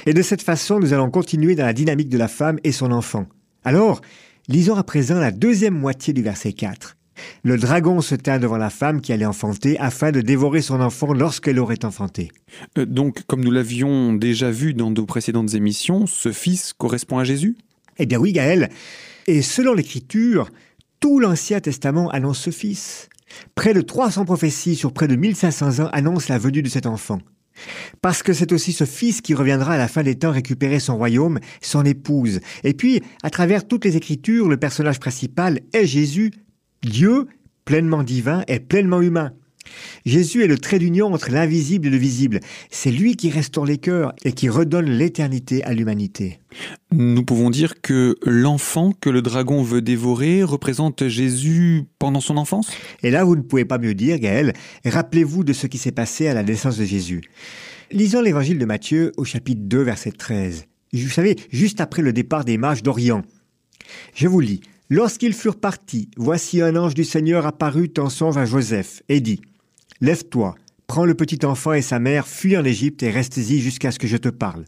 Et 0.06 0.14
de 0.14 0.22
cette 0.22 0.42
façon, 0.42 0.78
nous 0.78 0.92
allons 0.92 1.10
continuer 1.10 1.54
dans 1.54 1.66
la 1.66 1.72
dynamique 1.72 2.08
de 2.10 2.18
la 2.18 2.28
femme 2.28 2.60
et 2.62 2.72
son 2.72 2.92
enfant. 2.92 3.26
Alors, 3.64 4.02
lisons 4.48 4.76
à 4.76 4.84
présent 4.84 5.18
la 5.18 5.32
deuxième 5.32 5.78
moitié 5.78 6.12
du 6.12 6.22
verset 6.22 6.52
4. 6.52 6.96
Le 7.42 7.56
dragon 7.56 8.00
se 8.00 8.14
tint 8.14 8.38
devant 8.38 8.56
la 8.56 8.70
femme 8.70 9.00
qui 9.00 9.12
allait 9.12 9.26
enfanter 9.26 9.78
afin 9.78 10.12
de 10.12 10.20
dévorer 10.20 10.62
son 10.62 10.80
enfant 10.80 11.12
lorsqu'elle 11.12 11.58
aurait 11.58 11.84
enfanté. 11.84 12.30
Euh, 12.78 12.86
donc, 12.86 13.22
comme 13.26 13.44
nous 13.44 13.50
l'avions 13.50 14.12
déjà 14.12 14.50
vu 14.50 14.74
dans 14.74 14.90
nos 14.90 15.06
précédentes 15.06 15.54
émissions, 15.54 16.06
ce 16.06 16.32
fils 16.32 16.72
correspond 16.72 17.18
à 17.18 17.24
Jésus? 17.24 17.56
Eh 17.98 18.06
bien 18.06 18.18
oui, 18.18 18.32
Gaël. 18.32 18.70
Et 19.26 19.42
selon 19.42 19.74
l'Écriture, 19.74 20.48
tout 21.00 21.18
l'Ancien 21.18 21.60
Testament 21.60 22.10
annonce 22.10 22.40
ce 22.40 22.50
fils. 22.50 23.08
Près 23.54 23.74
de 23.74 23.80
300 23.80 24.24
prophéties 24.24 24.76
sur 24.76 24.92
près 24.92 25.08
de 25.08 25.16
1500 25.16 25.84
ans 25.84 25.90
annoncent 25.92 26.32
la 26.32 26.38
venue 26.38 26.62
de 26.62 26.68
cet 26.68 26.86
enfant. 26.86 27.18
Parce 28.00 28.22
que 28.22 28.32
c'est 28.32 28.52
aussi 28.52 28.72
ce 28.72 28.84
fils 28.84 29.20
qui 29.20 29.34
reviendra 29.34 29.74
à 29.74 29.78
la 29.78 29.88
fin 29.88 30.02
des 30.02 30.16
temps 30.16 30.32
récupérer 30.32 30.80
son 30.80 30.96
royaume, 30.96 31.38
son 31.60 31.84
épouse. 31.84 32.40
Et 32.64 32.74
puis, 32.74 33.02
à 33.22 33.30
travers 33.30 33.66
toutes 33.66 33.84
les 33.84 33.96
Écritures, 33.96 34.48
le 34.48 34.56
personnage 34.56 35.00
principal 35.00 35.60
est 35.72 35.86
Jésus, 35.86 36.32
Dieu, 36.82 37.26
pleinement 37.64 38.02
divin, 38.02 38.42
est 38.48 38.60
pleinement 38.60 39.00
humain. 39.00 39.32
Jésus 40.04 40.42
est 40.42 40.48
le 40.48 40.58
trait 40.58 40.80
d'union 40.80 41.14
entre 41.14 41.30
l'invisible 41.30 41.86
et 41.86 41.90
le 41.90 41.96
visible. 41.96 42.40
C'est 42.70 42.90
lui 42.90 43.14
qui 43.14 43.30
restaure 43.30 43.64
les 43.64 43.78
cœurs 43.78 44.12
et 44.24 44.32
qui 44.32 44.48
redonne 44.48 44.90
l'éternité 44.90 45.62
à 45.62 45.72
l'humanité. 45.72 46.40
Nous 46.90 47.24
pouvons 47.24 47.50
dire 47.50 47.80
que 47.80 48.16
l'enfant 48.24 48.92
que 49.00 49.10
le 49.10 49.22
dragon 49.22 49.62
veut 49.62 49.80
dévorer 49.80 50.42
représente 50.42 51.06
Jésus 51.06 51.84
pendant 52.00 52.20
son 52.20 52.36
enfance? 52.36 52.72
Et 53.04 53.12
là, 53.12 53.22
vous 53.22 53.36
ne 53.36 53.42
pouvez 53.42 53.64
pas 53.64 53.78
mieux 53.78 53.94
dire, 53.94 54.18
Gaël. 54.18 54.52
Rappelez-vous 54.84 55.44
de 55.44 55.52
ce 55.52 55.68
qui 55.68 55.78
s'est 55.78 55.92
passé 55.92 56.26
à 56.26 56.34
la 56.34 56.42
naissance 56.42 56.76
de 56.76 56.84
Jésus. 56.84 57.22
Lisons 57.92 58.22
l'évangile 58.22 58.58
de 58.58 58.64
Matthieu 58.64 59.12
au 59.16 59.24
chapitre 59.24 59.62
2, 59.62 59.82
verset 59.82 60.12
13. 60.12 60.64
Vous 60.92 61.08
savez, 61.08 61.36
juste 61.52 61.80
après 61.80 62.02
le 62.02 62.12
départ 62.12 62.44
des 62.44 62.58
mages 62.58 62.82
d'Orient. 62.82 63.22
Je 64.14 64.26
vous 64.26 64.40
lis. 64.40 64.60
Lorsqu'ils 64.90 65.32
furent 65.32 65.58
partis, 65.58 66.10
voici 66.16 66.60
un 66.60 66.76
ange 66.76 66.94
du 66.94 67.04
Seigneur 67.04 67.46
apparut 67.46 67.92
en 67.98 68.10
songe 68.10 68.36
à 68.36 68.44
Joseph 68.44 69.02
et 69.08 69.20
dit 69.20 69.40
Lève-toi, 70.00 70.54
prends 70.86 71.04
le 71.04 71.14
petit 71.14 71.46
enfant 71.46 71.72
et 71.72 71.82
sa 71.82 71.98
mère, 71.98 72.26
fuis 72.26 72.56
en 72.56 72.64
Égypte 72.64 73.02
et 73.02 73.10
reste-y 73.10 73.60
jusqu'à 73.60 73.90
ce 73.90 73.98
que 73.98 74.06
je 74.06 74.16
te 74.16 74.28
parle. 74.28 74.64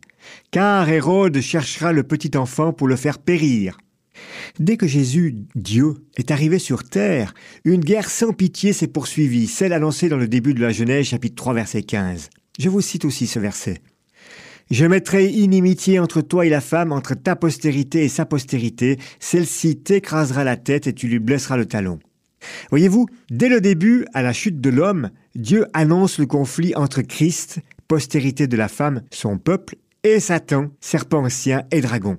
Car 0.50 0.88
Hérode 0.88 1.40
cherchera 1.40 1.92
le 1.92 2.04
petit 2.04 2.36
enfant 2.36 2.72
pour 2.72 2.88
le 2.88 2.96
faire 2.96 3.18
périr. 3.18 3.76
Dès 4.58 4.76
que 4.76 4.86
Jésus, 4.86 5.34
Dieu, 5.54 5.94
est 6.16 6.30
arrivé 6.30 6.58
sur 6.58 6.84
terre, 6.84 7.34
une 7.64 7.84
guerre 7.84 8.08
sans 8.08 8.32
pitié 8.32 8.72
s'est 8.72 8.86
poursuivie, 8.86 9.48
celle 9.48 9.72
annoncée 9.72 10.08
dans 10.08 10.16
le 10.16 10.28
début 10.28 10.54
de 10.54 10.60
la 10.60 10.70
Genèse 10.70 11.06
chapitre 11.06 11.34
3 11.34 11.54
verset 11.54 11.82
15. 11.82 12.30
Je 12.58 12.68
vous 12.68 12.80
cite 12.80 13.04
aussi 13.04 13.26
ce 13.26 13.40
verset. 13.40 13.82
Je 14.70 14.86
mettrai 14.86 15.26
inimitié 15.26 15.98
entre 15.98 16.22
toi 16.22 16.46
et 16.46 16.48
la 16.48 16.60
femme, 16.60 16.92
entre 16.92 17.14
ta 17.14 17.36
postérité 17.36 18.04
et 18.04 18.08
sa 18.08 18.24
postérité. 18.24 18.98
Celle-ci 19.20 19.76
t'écrasera 19.76 20.42
la 20.44 20.56
tête 20.56 20.86
et 20.86 20.94
tu 20.94 21.06
lui 21.06 21.18
blesseras 21.18 21.56
le 21.56 21.66
talon. 21.66 21.98
Voyez-vous, 22.70 23.06
dès 23.30 23.48
le 23.48 23.60
début, 23.60 24.06
à 24.14 24.22
la 24.22 24.32
chute 24.32 24.60
de 24.60 24.70
l'homme, 24.70 25.10
Dieu 25.34 25.66
annonce 25.72 26.18
le 26.18 26.26
conflit 26.26 26.74
entre 26.76 27.02
Christ, 27.02 27.60
postérité 27.88 28.46
de 28.46 28.56
la 28.56 28.68
femme, 28.68 29.02
son 29.10 29.38
peuple, 29.38 29.76
et 30.02 30.20
Satan, 30.20 30.68
serpent 30.80 31.24
ancien 31.24 31.64
et 31.70 31.80
dragon. 31.80 32.18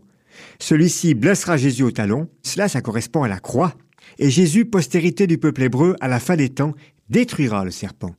Celui-ci 0.60 1.14
blessera 1.14 1.58
Jésus 1.58 1.84
au 1.84 1.92
talon, 1.92 2.28
cela 2.44 2.68
ça 2.68 2.82
correspond 2.82 3.24
à 3.24 3.28
la 3.28 3.40
croix, 3.40 3.74
et 4.18 4.30
Jésus, 4.30 4.66
postérité 4.66 5.28
du 5.28 5.38
peuple 5.38 5.64
hébreu, 5.64 5.96
à 6.00 6.08
la 6.08 6.20
fin 6.20 6.36
des 6.36 6.50
temps, 6.50 6.74
détruira 7.10 7.64
le 7.64 7.72
serpent. 7.72 8.12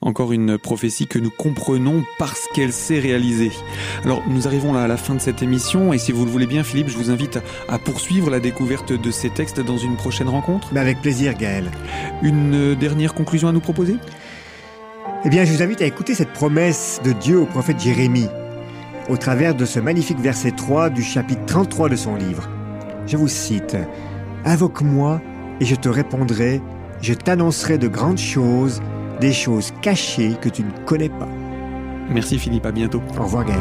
Encore 0.00 0.32
une 0.32 0.58
prophétie 0.58 1.06
que 1.06 1.18
nous 1.18 1.30
comprenons 1.30 2.04
parce 2.18 2.46
qu'elle 2.54 2.72
s'est 2.72 2.98
réalisée. 2.98 3.52
Alors 4.04 4.22
nous 4.28 4.46
arrivons 4.46 4.72
là 4.72 4.82
à 4.82 4.88
la 4.88 4.96
fin 4.96 5.14
de 5.14 5.20
cette 5.20 5.42
émission 5.42 5.92
et 5.92 5.98
si 5.98 6.12
vous 6.12 6.24
le 6.24 6.30
voulez 6.30 6.46
bien 6.46 6.62
Philippe, 6.62 6.88
je 6.88 6.98
vous 6.98 7.10
invite 7.10 7.38
à 7.68 7.78
poursuivre 7.78 8.30
la 8.30 8.40
découverte 8.40 8.92
de 8.92 9.10
ces 9.10 9.30
textes 9.30 9.60
dans 9.60 9.78
une 9.78 9.96
prochaine 9.96 10.28
rencontre. 10.28 10.68
Mais 10.72 10.80
avec 10.80 11.00
plaisir 11.00 11.34
Gaël. 11.34 11.70
Une 12.22 12.74
dernière 12.74 13.14
conclusion 13.14 13.48
à 13.48 13.52
nous 13.52 13.60
proposer? 13.60 13.96
Eh 15.24 15.30
bien 15.30 15.44
je 15.44 15.52
vous 15.52 15.62
invite 15.62 15.80
à 15.80 15.86
écouter 15.86 16.14
cette 16.14 16.32
promesse 16.32 17.00
de 17.02 17.12
Dieu 17.12 17.38
au 17.38 17.46
prophète 17.46 17.80
Jérémie 17.80 18.28
au 19.08 19.16
travers 19.16 19.54
de 19.54 19.64
ce 19.64 19.80
magnifique 19.80 20.18
verset 20.18 20.52
3 20.52 20.90
du 20.90 21.02
chapitre 21.02 21.44
33 21.46 21.88
de 21.88 21.96
son 21.96 22.16
livre. 22.16 22.48
Je 23.06 23.16
vous 23.16 23.28
cite 23.28 23.76
Invoque-moi 24.44 25.20
et 25.60 25.64
je 25.64 25.74
te 25.74 25.88
répondrai 25.88 26.60
je 27.04 27.12
t'annoncerai 27.12 27.76
de 27.76 27.86
grandes 27.86 28.18
choses, 28.18 28.80
des 29.20 29.34
choses 29.34 29.74
cachées 29.82 30.32
que 30.40 30.48
tu 30.48 30.62
ne 30.62 30.70
connais 30.86 31.10
pas. 31.10 31.28
Merci 32.08 32.38
Philippe, 32.38 32.64
à 32.64 32.72
bientôt. 32.72 33.02
Au 33.18 33.24
revoir 33.24 33.44
Gaël. 33.44 33.60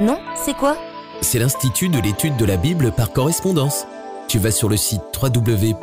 Non, 0.00 0.18
c'est 0.34 0.56
quoi? 0.56 0.76
C'est 1.20 1.38
l'Institut 1.38 1.88
de 1.88 2.00
l'étude 2.00 2.36
de 2.36 2.44
la 2.44 2.56
Bible 2.56 2.92
par 2.92 3.12
correspondance. 3.12 3.86
Tu 4.28 4.38
vas 4.38 4.50
sur 4.50 4.68
le 4.68 4.76
site 4.76 5.02
www.iebc.org 5.22 5.76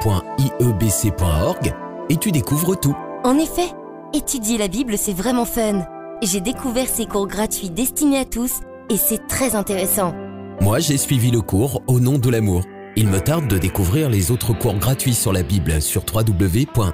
et 2.09 2.17
tu 2.17 2.31
découvres 2.31 2.79
tout. 2.79 2.95
En 3.23 3.37
effet, 3.37 3.71
étudier 4.13 4.57
la 4.57 4.67
Bible, 4.67 4.97
c'est 4.97 5.13
vraiment 5.13 5.45
fun. 5.45 5.85
J'ai 6.21 6.41
découvert 6.41 6.87
ces 6.87 7.05
cours 7.05 7.27
gratuits 7.27 7.69
destinés 7.69 8.19
à 8.19 8.25
tous 8.25 8.59
et 8.89 8.97
c'est 8.97 9.27
très 9.27 9.55
intéressant. 9.55 10.13
Moi, 10.61 10.79
j'ai 10.79 10.97
suivi 10.97 11.31
le 11.31 11.41
cours 11.41 11.81
Au 11.87 11.99
nom 11.99 12.17
de 12.17 12.29
l'amour. 12.29 12.63
Il 12.95 13.07
me 13.07 13.19
tarde 13.19 13.47
de 13.47 13.57
découvrir 13.57 14.09
les 14.09 14.29
autres 14.29 14.53
cours 14.53 14.75
gratuits 14.75 15.15
sur 15.15 15.33
la 15.33 15.41
Bible 15.41 15.81
sur 15.81 16.03
www.iebc.org. 16.13 16.93